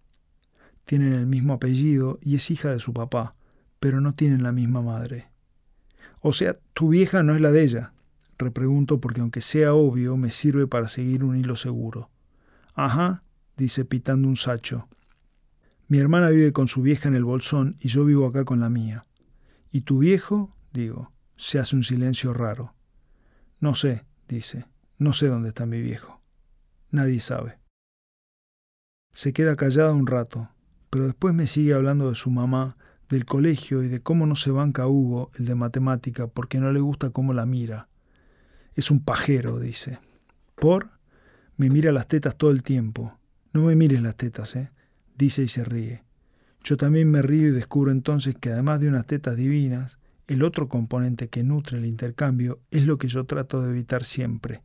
Tienen 0.84 1.14
el 1.14 1.26
mismo 1.26 1.54
apellido 1.54 2.20
y 2.22 2.36
es 2.36 2.52
hija 2.52 2.70
de 2.70 2.80
su 2.80 2.92
papá, 2.92 3.36
pero 3.80 4.02
no 4.02 4.14
tienen 4.14 4.44
la 4.44 4.52
misma 4.52 4.82
madre. 4.82 5.30
O 6.20 6.34
sea, 6.34 6.58
tu 6.74 6.90
vieja 6.90 7.24
no 7.24 7.34
es 7.34 7.40
la 7.40 7.52
de 7.52 7.64
ella. 7.64 7.94
Repregunto 8.38 9.00
porque 9.00 9.22
aunque 9.22 9.40
sea 9.40 9.74
obvio, 9.74 10.18
me 10.18 10.32
sirve 10.32 10.68
para 10.68 10.90
seguir 10.90 11.24
un 11.24 11.38
hilo 11.38 11.56
seguro. 11.56 12.10
Ajá, 12.74 13.24
dice 13.56 13.86
pitando 13.86 14.28
un 14.28 14.36
sacho. 14.36 14.90
Mi 15.92 16.00
hermana 16.00 16.30
vive 16.30 16.54
con 16.54 16.70
su 16.70 16.82
vieja 16.82 17.10
en 17.10 17.16
el 17.16 17.26
bolsón 17.26 17.76
y 17.82 17.90
yo 17.90 18.06
vivo 18.06 18.26
acá 18.26 18.46
con 18.46 18.62
la 18.62 18.70
mía. 18.70 19.06
¿Y 19.72 19.82
tu 19.82 19.98
viejo? 19.98 20.56
digo. 20.72 21.12
Se 21.36 21.60
hace 21.60 21.76
un 21.76 21.84
silencio 21.84 22.34
raro. 22.34 22.74
No 23.60 23.76
sé, 23.76 24.06
dice. 24.26 24.68
No 25.00 25.12
sé 25.12 25.28
dónde 25.28 25.50
está 25.50 25.66
mi 25.66 25.82
viejo. 25.82 26.22
Nadie 26.92 27.20
sabe. 27.20 27.60
Se 29.12 29.34
queda 29.34 29.58
callada 29.58 29.92
un 29.92 30.08
rato, 30.08 30.50
pero 30.90 31.04
después 31.04 31.36
me 31.36 31.46
sigue 31.46 31.74
hablando 31.74 32.08
de 32.08 32.16
su 32.16 32.32
mamá, 32.32 32.78
del 33.10 33.26
colegio 33.26 33.84
y 33.84 33.90
de 33.90 34.00
cómo 34.00 34.26
no 34.26 34.38
se 34.38 34.52
banca 34.52 34.88
Hugo, 34.88 35.30
el 35.36 35.46
de 35.46 35.56
matemática, 35.56 36.28
porque 36.28 36.60
no 36.60 36.72
le 36.72 36.80
gusta 36.80 37.10
cómo 37.10 37.34
la 37.34 37.46
mira. 37.46 37.90
Es 38.76 38.92
un 38.92 39.04
pajero, 39.04 39.60
dice. 39.60 40.00
¿Por? 40.56 40.90
Me 41.58 41.70
mira 41.70 41.92
las 41.92 42.08
tetas 42.08 42.38
todo 42.38 42.52
el 42.52 42.64
tiempo. 42.64 43.20
No 43.52 43.64
me 43.64 43.76
mires 43.76 44.02
las 44.02 44.16
tetas, 44.16 44.56
¿eh? 44.56 44.72
Dice 45.22 45.44
y 45.44 45.48
se 45.48 45.64
ríe. 45.64 46.04
Yo 46.64 46.78
también 46.78 47.12
me 47.12 47.22
río 47.22 47.50
y 47.50 47.52
descubro 47.52 47.92
entonces 47.92 48.34
que 48.34 48.50
además 48.50 48.80
de 48.80 48.88
unas 48.88 49.06
tetas 49.06 49.36
divinas, 49.36 50.00
el 50.26 50.42
otro 50.42 50.68
componente 50.68 51.30
que 51.30 51.44
nutre 51.44 51.78
el 51.78 51.86
intercambio 51.86 52.60
es 52.72 52.88
lo 52.88 52.98
que 52.98 53.08
yo 53.08 53.28
trato 53.28 53.62
de 53.62 53.70
evitar 53.70 54.04
siempre, 54.04 54.64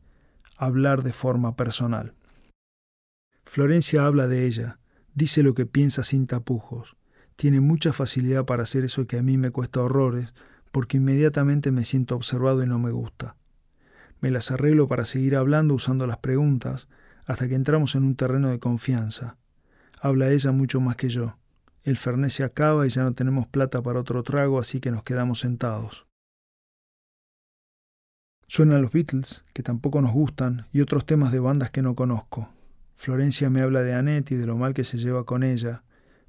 hablar 0.55 1.03
de 1.03 1.13
forma 1.13 1.55
personal. 1.55 2.15
Florencia 3.45 4.07
habla 4.07 4.25
de 4.25 4.47
ella, 4.47 4.79
dice 5.13 5.43
lo 5.43 5.53
que 5.53 5.67
piensa 5.67 6.03
sin 6.03 6.25
tapujos, 6.25 6.97
tiene 7.35 7.61
mucha 7.61 7.93
facilidad 7.93 8.43
para 8.45 8.63
hacer 8.63 8.83
eso 8.83 9.05
que 9.05 9.19
a 9.19 9.21
mí 9.21 9.37
me 9.37 9.51
cuesta 9.51 9.83
horrores, 9.83 10.33
porque 10.71 10.97
inmediatamente 10.97 11.71
me 11.71 11.85
siento 11.85 12.15
observado 12.15 12.63
y 12.63 12.65
no 12.65 12.79
me 12.79 12.89
gusta. 12.89 13.35
Me 14.21 14.31
las 14.31 14.49
arreglo 14.49 14.87
para 14.87 15.05
seguir 15.05 15.35
hablando 15.35 15.75
usando 15.75 16.07
las 16.07 16.17
preguntas, 16.17 16.87
hasta 17.27 17.47
que 17.47 17.53
entramos 17.53 17.93
en 17.93 18.05
un 18.05 18.15
terreno 18.15 18.47
de 18.49 18.57
confianza. 18.57 19.37
Habla 19.99 20.29
ella 20.29 20.51
mucho 20.51 20.79
más 20.79 20.95
que 20.95 21.09
yo. 21.09 21.37
El 21.83 21.97
fernet 21.97 22.31
se 22.31 22.43
acaba 22.43 22.85
y 22.85 22.89
ya 22.89 23.03
no 23.03 23.13
tenemos 23.13 23.47
plata 23.47 23.81
para 23.81 23.99
otro 23.99 24.21
trago, 24.23 24.59
así 24.59 24.79
que 24.79 24.91
nos 24.91 25.03
quedamos 25.03 25.39
sentados. 25.39 26.05
Suenan 28.45 28.81
los 28.81 28.91
Beatles, 28.91 29.43
que 29.53 29.63
tampoco 29.63 30.01
nos 30.01 30.13
gustan, 30.13 30.67
y 30.71 30.81
otros 30.81 31.05
temas 31.05 31.31
de 31.31 31.39
bandas 31.39 31.71
que 31.71 31.81
no 31.81 31.95
conozco. 31.95 32.49
Florencia 32.95 33.49
me 33.49 33.61
habla 33.61 33.81
de 33.81 33.93
Annette 33.93 34.31
y 34.31 34.35
de 34.35 34.45
lo 34.45 34.57
mal 34.57 34.73
que 34.73 34.83
se 34.83 34.97
lleva 34.97 35.25
con 35.25 35.43
ella. 35.43 35.83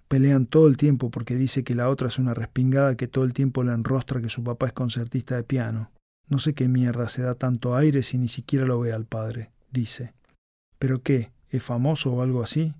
Pelean 0.08 0.46
todo 0.46 0.68
el 0.68 0.76
tiempo 0.76 1.10
porque 1.10 1.34
dice 1.36 1.64
que 1.64 1.74
la 1.74 1.88
otra 1.88 2.08
es 2.08 2.18
una 2.18 2.34
respingada 2.34 2.96
que 2.96 3.08
todo 3.08 3.24
el 3.24 3.32
tiempo 3.32 3.62
le 3.62 3.72
enrostra 3.72 4.20
que 4.20 4.30
su 4.30 4.42
papá 4.42 4.66
es 4.66 4.72
concertista 4.72 5.36
de 5.36 5.44
piano. 5.44 5.90
No 6.28 6.38
sé 6.38 6.54
qué 6.54 6.68
mierda 6.68 7.08
se 7.08 7.22
da 7.22 7.34
tanto 7.34 7.76
aire 7.76 8.02
si 8.02 8.18
ni 8.18 8.28
siquiera 8.28 8.66
lo 8.66 8.80
ve 8.80 8.92
al 8.92 9.06
padre, 9.06 9.50
dice. 9.70 10.14
¿Pero 10.78 11.02
qué? 11.02 11.32
¿Es 11.50 11.62
famoso 11.62 12.12
o 12.12 12.22
algo 12.22 12.42
así? 12.42 12.74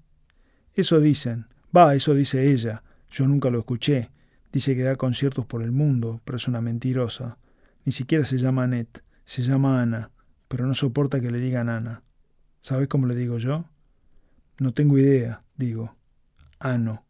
Eso 0.78 1.00
dicen, 1.00 1.48
Va, 1.76 1.96
eso 1.96 2.14
dice 2.14 2.52
ella. 2.52 2.84
Yo 3.10 3.26
nunca 3.26 3.50
lo 3.50 3.58
escuché. 3.58 4.12
Dice 4.52 4.76
que 4.76 4.84
da 4.84 4.94
conciertos 4.94 5.44
por 5.44 5.60
el 5.60 5.72
mundo, 5.72 6.20
pero 6.24 6.36
es 6.36 6.46
una 6.46 6.60
mentirosa. 6.60 7.36
Ni 7.84 7.90
siquiera 7.90 8.24
se 8.24 8.38
llama 8.38 8.62
Annette, 8.62 9.02
se 9.24 9.42
llama 9.42 9.82
Ana, 9.82 10.12
pero 10.46 10.66
no 10.68 10.74
soporta 10.74 11.20
que 11.20 11.32
le 11.32 11.40
digan 11.40 11.68
Ana. 11.68 12.04
¿Sabes 12.60 12.86
cómo 12.86 13.08
le 13.08 13.16
digo 13.16 13.38
yo? 13.38 13.64
No 14.60 14.72
tengo 14.72 14.96
idea, 14.96 15.42
digo. 15.56 15.96
Ano, 16.60 17.04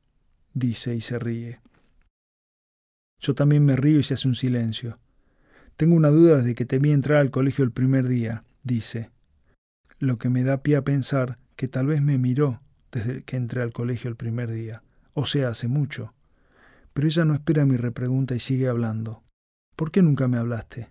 dice 0.55 0.95
y 0.95 1.03
se 1.03 1.19
ríe. 1.19 1.61
Yo 3.21 3.35
también 3.35 3.67
me 3.67 3.77
río 3.77 3.99
y 3.99 4.03
se 4.03 4.15
hace 4.15 4.29
un 4.29 4.35
silencio. 4.35 4.99
Tengo 5.77 5.95
una 5.95 6.09
duda 6.09 6.39
desde 6.39 6.55
que 6.55 6.65
te 6.65 6.79
vi 6.79 6.91
entrar 6.91 7.19
al 7.19 7.31
colegio 7.31 7.65
el 7.67 7.73
primer 7.73 8.09
día, 8.09 8.45
dice. 8.63 9.11
Lo 9.99 10.17
que 10.17 10.31
me 10.31 10.43
da 10.43 10.63
pie 10.63 10.77
a 10.77 10.85
pensar 10.85 11.39
que 11.55 11.69
tal 11.69 11.87
vez 11.87 12.01
me 12.01 12.17
miró 12.17 12.63
desde 12.93 13.23
que 13.23 13.37
entré 13.37 13.63
al 13.63 13.73
colegio 13.73 14.09
el 14.11 14.17
primer 14.17 14.51
día, 14.51 14.83
o 15.15 15.27
sea, 15.27 15.49
hace 15.49 15.69
mucho. 15.69 16.15
Pero 16.93 17.07
ella 17.07 17.25
no 17.25 17.35
espera 17.35 17.65
mi 17.65 17.77
repregunta 17.77 18.35
y 18.35 18.41
sigue 18.41 18.69
hablando. 18.69 19.23
¿Por 19.77 19.91
qué 19.91 20.03
nunca 20.03 20.29
me 20.29 20.39
hablaste? 20.39 20.89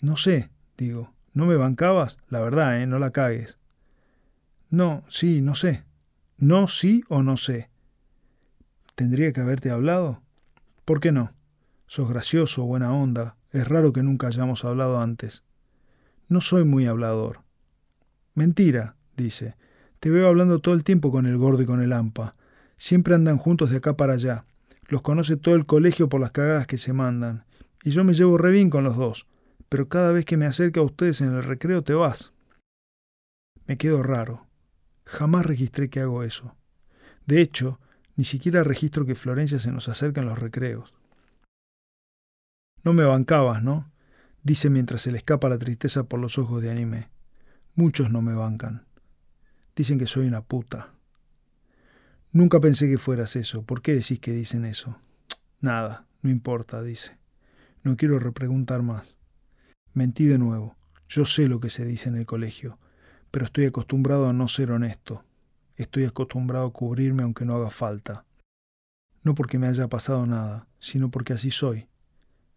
No 0.00 0.16
sé, 0.16 0.50
digo. 0.76 1.12
¿No 1.32 1.44
me 1.44 1.56
bancabas? 1.56 2.16
La 2.28 2.40
verdad, 2.40 2.80
¿eh? 2.80 2.86
No 2.86 2.98
la 2.98 3.10
cagues. 3.10 3.58
No, 4.70 5.02
sí, 5.10 5.42
no 5.42 5.54
sé. 5.54 5.84
No, 6.38 6.66
sí 6.66 7.04
o 7.08 7.22
no 7.22 7.36
sé. 7.36 7.68
¿Tendría 8.94 9.32
que 9.32 9.42
haberte 9.42 9.70
hablado? 9.70 10.22
¿Por 10.86 11.00
qué 11.00 11.12
no? 11.12 11.32
Sos 11.86 12.08
gracioso, 12.08 12.64
buena 12.64 12.92
onda. 12.94 13.36
Es 13.52 13.68
raro 13.68 13.92
que 13.92 14.02
nunca 14.02 14.28
hayamos 14.28 14.64
hablado 14.64 15.00
antes. 15.00 15.44
No 16.28 16.40
soy 16.40 16.64
muy 16.64 16.86
hablador. 16.86 17.42
Mentira, 18.34 18.96
dice. 19.16 19.56
Te 20.06 20.12
veo 20.12 20.28
hablando 20.28 20.60
todo 20.60 20.72
el 20.76 20.84
tiempo 20.84 21.10
con 21.10 21.26
el 21.26 21.36
gordo 21.36 21.64
y 21.64 21.66
con 21.66 21.82
el 21.82 21.92
ampa. 21.92 22.36
Siempre 22.76 23.16
andan 23.16 23.38
juntos 23.38 23.70
de 23.70 23.78
acá 23.78 23.96
para 23.96 24.12
allá. 24.12 24.44
Los 24.86 25.02
conoce 25.02 25.36
todo 25.36 25.56
el 25.56 25.66
colegio 25.66 26.08
por 26.08 26.20
las 26.20 26.30
cagadas 26.30 26.68
que 26.68 26.78
se 26.78 26.92
mandan. 26.92 27.44
Y 27.82 27.90
yo 27.90 28.04
me 28.04 28.14
llevo 28.14 28.38
re 28.38 28.52
bien 28.52 28.70
con 28.70 28.84
los 28.84 28.96
dos. 28.96 29.26
Pero 29.68 29.88
cada 29.88 30.12
vez 30.12 30.24
que 30.24 30.36
me 30.36 30.46
acerco 30.46 30.78
a 30.78 30.84
ustedes 30.84 31.22
en 31.22 31.34
el 31.34 31.42
recreo 31.42 31.82
te 31.82 31.92
vas. 31.92 32.32
Me 33.66 33.78
quedo 33.78 34.04
raro. 34.04 34.46
Jamás 35.06 35.44
registré 35.44 35.90
que 35.90 35.98
hago 35.98 36.22
eso. 36.22 36.54
De 37.26 37.40
hecho, 37.40 37.80
ni 38.14 38.22
siquiera 38.22 38.62
registro 38.62 39.06
que 39.06 39.16
Florencia 39.16 39.58
se 39.58 39.72
nos 39.72 39.88
acerca 39.88 40.20
en 40.20 40.28
los 40.28 40.38
recreos. 40.38 40.94
No 42.84 42.92
me 42.92 43.02
bancabas, 43.02 43.60
¿no? 43.64 43.90
Dice 44.44 44.70
mientras 44.70 45.02
se 45.02 45.10
le 45.10 45.18
escapa 45.18 45.48
la 45.48 45.58
tristeza 45.58 46.04
por 46.04 46.20
los 46.20 46.38
ojos 46.38 46.62
de 46.62 46.70
anime. 46.70 47.10
Muchos 47.74 48.12
no 48.12 48.22
me 48.22 48.34
bancan. 48.34 48.85
Dicen 49.76 49.98
que 49.98 50.06
soy 50.06 50.26
una 50.26 50.40
puta. 50.40 50.94
Nunca 52.32 52.60
pensé 52.60 52.88
que 52.88 52.98
fueras 52.98 53.36
eso. 53.36 53.62
¿Por 53.62 53.82
qué 53.82 53.94
decís 53.94 54.18
que 54.18 54.32
dicen 54.32 54.64
eso? 54.64 54.98
Nada, 55.60 56.06
no 56.22 56.30
importa, 56.30 56.82
dice. 56.82 57.18
No 57.82 57.96
quiero 57.96 58.18
repreguntar 58.18 58.82
más. 58.82 59.14
Mentí 59.92 60.24
de 60.24 60.38
nuevo. 60.38 60.76
Yo 61.08 61.26
sé 61.26 61.46
lo 61.46 61.60
que 61.60 61.70
se 61.70 61.84
dice 61.84 62.08
en 62.08 62.16
el 62.16 62.26
colegio, 62.26 62.78
pero 63.30 63.44
estoy 63.44 63.66
acostumbrado 63.66 64.28
a 64.28 64.32
no 64.32 64.48
ser 64.48 64.72
honesto. 64.72 65.24
Estoy 65.76 66.04
acostumbrado 66.04 66.66
a 66.66 66.72
cubrirme 66.72 67.22
aunque 67.22 67.44
no 67.44 67.54
haga 67.54 67.70
falta. 67.70 68.24
No 69.22 69.34
porque 69.34 69.58
me 69.58 69.66
haya 69.66 69.88
pasado 69.88 70.26
nada, 70.26 70.68
sino 70.80 71.10
porque 71.10 71.34
así 71.34 71.50
soy. 71.50 71.86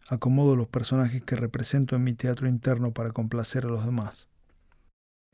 Acomodo 0.08 0.56
los 0.56 0.68
personajes 0.68 1.22
que 1.22 1.36
represento 1.36 1.96
en 1.96 2.04
mi 2.04 2.14
teatro 2.14 2.48
interno 2.48 2.92
para 2.92 3.12
complacer 3.12 3.66
a 3.66 3.68
los 3.68 3.84
demás. 3.84 4.29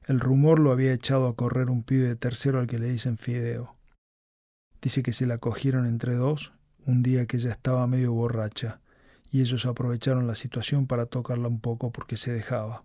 El 0.07 0.21
rumor 0.21 0.61
lo 0.61 0.71
había 0.71 0.93
echado 0.93 1.27
a 1.27 1.35
correr 1.35 1.69
un 1.69 1.83
pibe 1.83 2.07
de 2.07 2.15
tercero 2.15 2.61
al 2.61 2.69
que 2.69 2.79
le 2.79 2.89
dicen 2.89 3.19
Fideo. 3.19 3.75
Dice 4.81 5.03
que 5.03 5.13
se 5.13 5.27
la 5.27 5.39
cogieron 5.39 5.85
entre 5.85 6.15
dos 6.15 6.53
un 6.87 7.03
día 7.03 7.27
que 7.27 7.39
ella 7.39 7.51
estaba 7.51 7.89
medio 7.89 8.13
borracha, 8.13 8.81
y 9.33 9.41
ellos 9.41 9.67
aprovecharon 9.67 10.29
la 10.29 10.37
situación 10.37 10.87
para 10.87 11.07
tocarla 11.07 11.49
un 11.49 11.61
poco 11.61 11.91
porque 11.91 12.17
se 12.17 12.33
dejaba. 12.33 12.85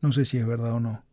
No 0.00 0.10
sé 0.10 0.24
si 0.24 0.38
es 0.38 0.46
verdad 0.46 0.72
o 0.72 0.80
no. 0.80 1.04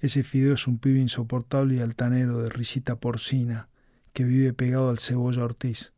Ese 0.00 0.22
Fideo 0.22 0.54
es 0.54 0.66
un 0.66 0.78
pibe 0.78 1.00
insoportable 1.00 1.74
y 1.74 1.80
altanero 1.80 2.38
de 2.38 2.48
risita 2.48 2.96
porcina, 2.96 3.68
que 4.14 4.24
vive 4.24 4.54
pegado 4.54 4.88
al 4.88 5.00
cebolla 5.00 5.44
Ortiz, 5.44 5.92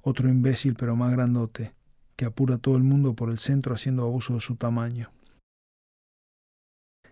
otro 0.00 0.28
imbécil 0.28 0.76
pero 0.76 0.94
más 0.94 1.10
grandote, 1.10 1.74
que 2.14 2.24
apura 2.24 2.54
a 2.54 2.58
todo 2.58 2.76
el 2.76 2.84
mundo 2.84 3.14
por 3.14 3.30
el 3.30 3.40
centro 3.40 3.74
haciendo 3.74 4.04
abuso 4.04 4.34
de 4.34 4.40
su 4.40 4.54
tamaño. 4.54 5.10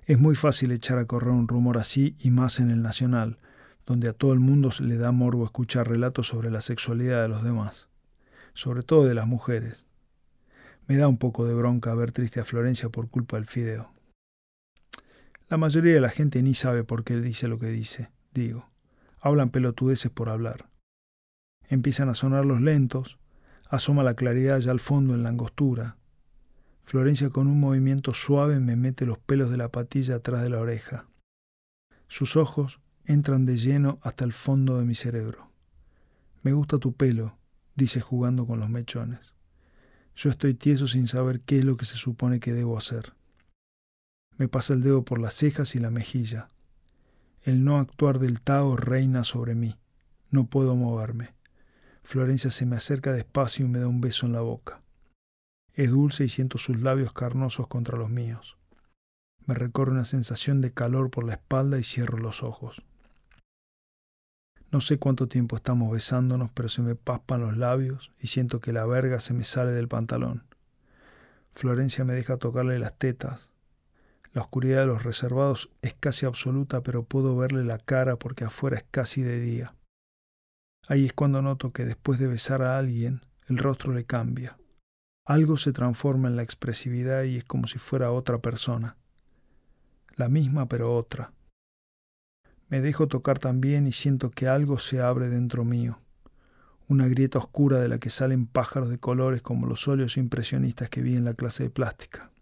Es 0.04 0.18
muy 0.18 0.34
fácil 0.34 0.72
echar 0.72 0.98
a 0.98 1.06
correr 1.06 1.30
un 1.30 1.46
rumor 1.46 1.78
así 1.78 2.16
y 2.18 2.32
más 2.32 2.58
en 2.58 2.70
el 2.70 2.82
nacional, 2.82 3.38
donde 3.86 4.08
a 4.08 4.12
todo 4.12 4.32
el 4.32 4.40
mundo 4.40 4.70
le 4.80 4.96
da 4.96 5.12
morbo 5.12 5.44
escuchar 5.44 5.88
relatos 5.88 6.26
sobre 6.26 6.50
la 6.50 6.60
sexualidad 6.60 7.22
de 7.22 7.28
los 7.28 7.44
demás, 7.44 7.88
sobre 8.52 8.82
todo 8.82 9.04
de 9.04 9.14
las 9.14 9.28
mujeres. 9.28 9.84
Me 10.88 10.96
da 10.96 11.06
un 11.06 11.18
poco 11.18 11.46
de 11.46 11.54
bronca 11.54 11.94
ver 11.94 12.10
triste 12.10 12.40
a 12.40 12.44
Florencia 12.44 12.88
por 12.88 13.10
culpa 13.10 13.36
del 13.36 13.46
fideo. 13.46 13.92
La 15.48 15.56
mayoría 15.56 15.94
de 15.94 16.00
la 16.00 16.08
gente 16.08 16.42
ni 16.42 16.54
sabe 16.54 16.82
por 16.82 17.04
qué 17.04 17.16
dice 17.16 17.46
lo 17.46 17.58
que 17.58 17.68
dice, 17.68 18.10
digo. 18.34 18.68
Hablan 19.20 19.50
pelotudeces 19.50 20.10
por 20.10 20.30
hablar. 20.30 20.68
Empiezan 21.68 22.08
a 22.08 22.14
sonar 22.16 22.44
los 22.44 22.60
lentos, 22.60 23.18
asoma 23.68 24.02
la 24.02 24.14
claridad 24.14 24.58
ya 24.58 24.72
al 24.72 24.80
fondo 24.80 25.14
en 25.14 25.22
la 25.22 25.28
angostura. 25.28 25.96
Florencia 26.84 27.30
con 27.30 27.46
un 27.46 27.60
movimiento 27.60 28.12
suave 28.12 28.60
me 28.60 28.76
mete 28.76 29.06
los 29.06 29.18
pelos 29.18 29.50
de 29.50 29.56
la 29.56 29.70
patilla 29.70 30.16
atrás 30.16 30.42
de 30.42 30.50
la 30.50 30.60
oreja. 30.60 31.06
Sus 32.08 32.36
ojos 32.36 32.80
entran 33.06 33.46
de 33.46 33.56
lleno 33.56 33.98
hasta 34.02 34.24
el 34.24 34.32
fondo 34.32 34.78
de 34.78 34.84
mi 34.84 34.94
cerebro. 34.94 35.50
Me 36.42 36.52
gusta 36.52 36.78
tu 36.78 36.92
pelo, 36.92 37.38
dice 37.74 38.00
jugando 38.00 38.46
con 38.46 38.60
los 38.60 38.68
mechones. 38.68 39.32
Yo 40.14 40.28
estoy 40.28 40.54
tieso 40.54 40.86
sin 40.86 41.06
saber 41.06 41.40
qué 41.40 41.60
es 41.60 41.64
lo 41.64 41.76
que 41.76 41.86
se 41.86 41.96
supone 41.96 42.40
que 42.40 42.52
debo 42.52 42.76
hacer. 42.76 43.14
Me 44.36 44.48
pasa 44.48 44.74
el 44.74 44.82
dedo 44.82 45.04
por 45.04 45.20
las 45.20 45.34
cejas 45.34 45.74
y 45.74 45.78
la 45.78 45.90
mejilla. 45.90 46.48
El 47.42 47.64
no 47.64 47.78
actuar 47.78 48.18
del 48.18 48.40
Tao 48.40 48.76
reina 48.76 49.24
sobre 49.24 49.54
mí. 49.54 49.78
No 50.30 50.46
puedo 50.46 50.76
moverme. 50.76 51.34
Florencia 52.02 52.50
se 52.50 52.66
me 52.66 52.76
acerca 52.76 53.12
despacio 53.12 53.64
y 53.64 53.68
me 53.68 53.78
da 53.78 53.88
un 53.88 54.00
beso 54.00 54.26
en 54.26 54.32
la 54.32 54.40
boca. 54.40 54.81
Es 55.74 55.90
dulce 55.90 56.24
y 56.24 56.28
siento 56.28 56.58
sus 56.58 56.80
labios 56.80 57.12
carnosos 57.12 57.66
contra 57.66 57.96
los 57.96 58.10
míos. 58.10 58.56
Me 59.46 59.54
recorre 59.54 59.92
una 59.92 60.04
sensación 60.04 60.60
de 60.60 60.72
calor 60.72 61.10
por 61.10 61.24
la 61.24 61.32
espalda 61.32 61.78
y 61.78 61.84
cierro 61.84 62.18
los 62.18 62.42
ojos. 62.42 62.82
No 64.70 64.80
sé 64.80 64.98
cuánto 64.98 65.28
tiempo 65.28 65.56
estamos 65.56 65.92
besándonos, 65.92 66.50
pero 66.52 66.68
se 66.68 66.82
me 66.82 66.94
paspan 66.94 67.40
los 67.40 67.56
labios 67.56 68.12
y 68.18 68.28
siento 68.28 68.60
que 68.60 68.72
la 68.72 68.86
verga 68.86 69.20
se 69.20 69.34
me 69.34 69.44
sale 69.44 69.72
del 69.72 69.88
pantalón. 69.88 70.44
Florencia 71.54 72.04
me 72.04 72.14
deja 72.14 72.38
tocarle 72.38 72.78
las 72.78 72.96
tetas. 72.98 73.50
La 74.32 74.40
oscuridad 74.40 74.80
de 74.80 74.86
los 74.86 75.02
reservados 75.02 75.70
es 75.82 75.94
casi 75.94 76.24
absoluta, 76.24 76.82
pero 76.82 77.02
puedo 77.02 77.36
verle 77.36 77.64
la 77.64 77.78
cara 77.78 78.16
porque 78.16 78.44
afuera 78.44 78.78
es 78.78 78.84
casi 78.90 79.22
de 79.22 79.40
día. 79.40 79.74
Ahí 80.88 81.04
es 81.04 81.12
cuando 81.12 81.42
noto 81.42 81.72
que 81.72 81.84
después 81.84 82.18
de 82.18 82.28
besar 82.28 82.62
a 82.62 82.78
alguien, 82.78 83.20
el 83.48 83.58
rostro 83.58 83.92
le 83.92 84.04
cambia. 84.04 84.56
Algo 85.24 85.56
se 85.56 85.72
transforma 85.72 86.26
en 86.26 86.34
la 86.34 86.42
expresividad 86.42 87.22
y 87.22 87.36
es 87.36 87.44
como 87.44 87.68
si 87.68 87.78
fuera 87.78 88.10
otra 88.10 88.38
persona. 88.38 88.96
La 90.16 90.28
misma 90.28 90.66
pero 90.66 90.96
otra. 90.96 91.32
Me 92.68 92.80
dejo 92.80 93.06
tocar 93.06 93.38
también 93.38 93.86
y 93.86 93.92
siento 93.92 94.30
que 94.30 94.48
algo 94.48 94.80
se 94.80 95.00
abre 95.00 95.28
dentro 95.28 95.64
mío, 95.64 96.00
una 96.88 97.06
grieta 97.06 97.38
oscura 97.38 97.78
de 97.78 97.86
la 97.86 97.98
que 97.98 98.10
salen 98.10 98.46
pájaros 98.46 98.88
de 98.88 98.98
colores 98.98 99.42
como 99.42 99.66
los 99.66 99.86
óleos 99.86 100.16
impresionistas 100.16 100.90
que 100.90 101.02
vi 101.02 101.14
en 101.14 101.24
la 101.24 101.34
clase 101.34 101.64
de 101.64 101.70
plástica. 101.70 102.32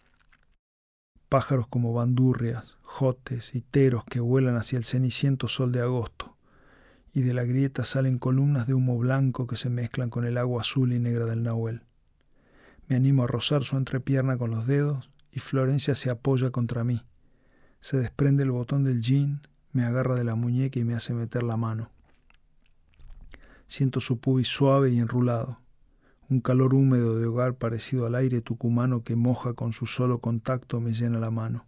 Pájaros 1.28 1.66
como 1.68 1.92
bandurrias, 1.92 2.78
jotes 2.80 3.54
y 3.54 3.60
teros 3.60 4.04
que 4.04 4.20
vuelan 4.20 4.56
hacia 4.56 4.78
el 4.78 4.84
ceniciento 4.84 5.48
sol 5.48 5.70
de 5.70 5.82
agosto, 5.82 6.36
y 7.12 7.22
de 7.22 7.34
la 7.34 7.44
grieta 7.44 7.84
salen 7.84 8.18
columnas 8.18 8.66
de 8.66 8.74
humo 8.74 8.96
blanco 8.96 9.46
que 9.46 9.56
se 9.56 9.68
mezclan 9.68 10.08
con 10.08 10.24
el 10.24 10.38
agua 10.38 10.62
azul 10.62 10.92
y 10.94 10.98
negra 10.98 11.26
del 11.26 11.42
Nahuel. 11.42 11.82
Me 12.90 12.96
animo 12.96 13.22
a 13.22 13.28
rozar 13.28 13.62
su 13.62 13.76
entrepierna 13.76 14.36
con 14.36 14.50
los 14.50 14.66
dedos 14.66 15.10
y 15.30 15.38
Florencia 15.38 15.94
se 15.94 16.10
apoya 16.10 16.50
contra 16.50 16.82
mí. 16.82 17.06
Se 17.78 17.96
desprende 17.96 18.42
el 18.42 18.50
botón 18.50 18.82
del 18.82 19.00
jean 19.00 19.42
me 19.72 19.84
agarra 19.84 20.16
de 20.16 20.24
la 20.24 20.34
muñeca 20.34 20.80
y 20.80 20.84
me 20.84 20.94
hace 20.94 21.14
meter 21.14 21.44
la 21.44 21.56
mano. 21.56 21.92
Siento 23.68 24.00
su 24.00 24.18
pubis 24.18 24.48
suave 24.48 24.90
y 24.90 24.98
enrulado, 24.98 25.60
un 26.28 26.40
calor 26.40 26.74
húmedo 26.74 27.16
de 27.16 27.26
hogar 27.26 27.54
parecido 27.54 28.06
al 28.06 28.16
aire 28.16 28.40
tucumano 28.40 29.04
que 29.04 29.14
moja 29.14 29.52
con 29.52 29.72
su 29.72 29.86
solo 29.86 30.18
contacto 30.18 30.80
me 30.80 30.92
llena 30.92 31.20
la 31.20 31.30
mano. 31.30 31.66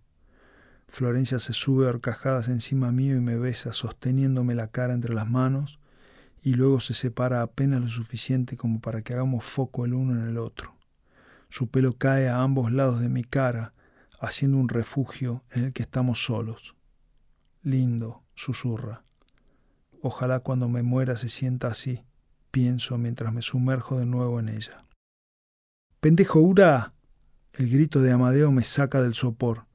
Florencia 0.88 1.38
se 1.38 1.52
sube 1.52 1.86
a 1.86 1.90
horcajadas 1.90 2.48
encima 2.48 2.90
mío 2.90 3.16
y 3.16 3.20
me 3.20 3.36
besa, 3.36 3.72
sosteniéndome 3.72 4.56
la 4.56 4.72
cara 4.72 4.92
entre 4.92 5.14
las 5.14 5.30
manos, 5.30 5.78
y 6.42 6.54
luego 6.54 6.80
se 6.80 6.94
separa 6.94 7.42
apenas 7.42 7.80
lo 7.80 7.90
suficiente 7.90 8.56
como 8.56 8.80
para 8.80 9.02
que 9.02 9.12
hagamos 9.12 9.44
foco 9.44 9.84
el 9.84 9.94
uno 9.94 10.20
en 10.20 10.28
el 10.28 10.36
otro. 10.36 10.81
Su 11.52 11.68
pelo 11.68 11.98
cae 11.98 12.30
a 12.30 12.40
ambos 12.40 12.72
lados 12.72 13.00
de 13.00 13.10
mi 13.10 13.24
cara, 13.24 13.74
haciendo 14.18 14.56
un 14.56 14.70
refugio 14.70 15.44
en 15.50 15.64
el 15.64 15.74
que 15.74 15.82
estamos 15.82 16.24
solos. 16.24 16.74
Lindo, 17.62 18.22
susurra. 18.34 19.04
Ojalá 20.00 20.40
cuando 20.40 20.70
me 20.70 20.82
muera 20.82 21.14
se 21.14 21.28
sienta 21.28 21.66
así, 21.66 22.06
pienso 22.50 22.96
mientras 22.96 23.34
me 23.34 23.42
sumerjo 23.42 23.98
de 23.98 24.06
nuevo 24.06 24.40
en 24.40 24.48
ella. 24.48 24.86
¡Pendejo, 26.00 26.40
Ura! 26.40 26.94
El 27.52 27.68
grito 27.68 28.00
de 28.00 28.12
Amadeo 28.12 28.50
me 28.50 28.64
saca 28.64 29.02
del 29.02 29.12
sopor. 29.12 29.66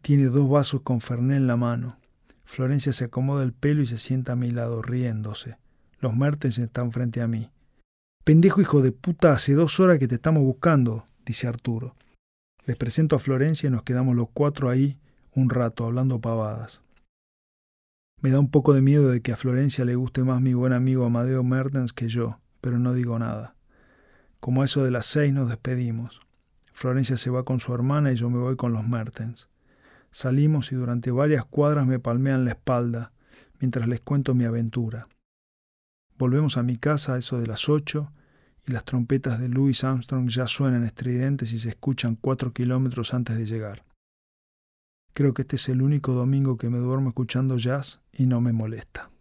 Tiene 0.00 0.24
dos 0.28 0.48
vasos 0.48 0.80
con 0.80 1.02
Ferné 1.02 1.36
en 1.36 1.46
la 1.46 1.56
mano. 1.58 1.98
Florencia 2.42 2.94
se 2.94 3.04
acomoda 3.04 3.42
el 3.42 3.52
pelo 3.52 3.82
y 3.82 3.86
se 3.86 3.98
sienta 3.98 4.32
a 4.32 4.36
mi 4.36 4.50
lado, 4.50 4.80
riéndose. 4.80 5.58
Los 6.00 6.16
Mertens 6.16 6.56
están 6.56 6.90
frente 6.90 7.20
a 7.20 7.28
mí. 7.28 7.51
Pendejo 8.24 8.60
hijo 8.60 8.82
de 8.82 8.92
puta, 8.92 9.32
hace 9.32 9.54
dos 9.54 9.80
horas 9.80 9.98
que 9.98 10.06
te 10.06 10.14
estamos 10.14 10.44
buscando, 10.44 11.06
dice 11.26 11.48
Arturo. 11.48 11.96
Les 12.66 12.76
presento 12.76 13.16
a 13.16 13.18
Florencia 13.18 13.66
y 13.66 13.70
nos 13.70 13.82
quedamos 13.82 14.14
los 14.14 14.28
cuatro 14.32 14.70
ahí 14.70 14.96
un 15.34 15.50
rato 15.50 15.84
hablando 15.84 16.20
pavadas. 16.20 16.82
Me 18.20 18.30
da 18.30 18.38
un 18.38 18.48
poco 18.48 18.74
de 18.74 18.80
miedo 18.80 19.08
de 19.08 19.22
que 19.22 19.32
a 19.32 19.36
Florencia 19.36 19.84
le 19.84 19.96
guste 19.96 20.22
más 20.22 20.40
mi 20.40 20.54
buen 20.54 20.72
amigo 20.72 21.04
Amadeo 21.04 21.42
Mertens 21.42 21.92
que 21.92 22.06
yo, 22.06 22.38
pero 22.60 22.78
no 22.78 22.94
digo 22.94 23.18
nada. 23.18 23.56
Como 24.38 24.62
a 24.62 24.66
eso 24.66 24.84
de 24.84 24.92
las 24.92 25.06
seis 25.06 25.32
nos 25.32 25.48
despedimos. 25.48 26.20
Florencia 26.72 27.16
se 27.16 27.30
va 27.30 27.44
con 27.44 27.58
su 27.58 27.74
hermana 27.74 28.12
y 28.12 28.14
yo 28.14 28.30
me 28.30 28.38
voy 28.38 28.54
con 28.54 28.72
los 28.72 28.86
Mertens. 28.86 29.48
Salimos 30.12 30.70
y 30.70 30.76
durante 30.76 31.10
varias 31.10 31.44
cuadras 31.44 31.88
me 31.88 31.98
palmean 31.98 32.44
la 32.44 32.52
espalda 32.52 33.10
mientras 33.58 33.88
les 33.88 33.98
cuento 33.98 34.32
mi 34.36 34.44
aventura. 34.44 35.08
Volvemos 36.22 36.56
a 36.56 36.62
mi 36.62 36.76
casa 36.76 37.14
a 37.14 37.18
eso 37.18 37.40
de 37.40 37.48
las 37.48 37.68
ocho 37.68 38.12
y 38.64 38.70
las 38.70 38.84
trompetas 38.84 39.40
de 39.40 39.48
Louis 39.48 39.82
Armstrong 39.82 40.28
ya 40.28 40.46
suenan 40.46 40.84
estridentes 40.84 41.52
y 41.52 41.58
se 41.58 41.70
escuchan 41.70 42.14
cuatro 42.14 42.52
kilómetros 42.52 43.12
antes 43.12 43.36
de 43.36 43.44
llegar. 43.44 43.84
Creo 45.14 45.34
que 45.34 45.42
este 45.42 45.56
es 45.56 45.68
el 45.68 45.82
único 45.82 46.12
domingo 46.12 46.58
que 46.58 46.70
me 46.70 46.78
duermo 46.78 47.08
escuchando 47.08 47.56
jazz 47.56 48.02
y 48.12 48.26
no 48.26 48.40
me 48.40 48.52
molesta. 48.52 49.11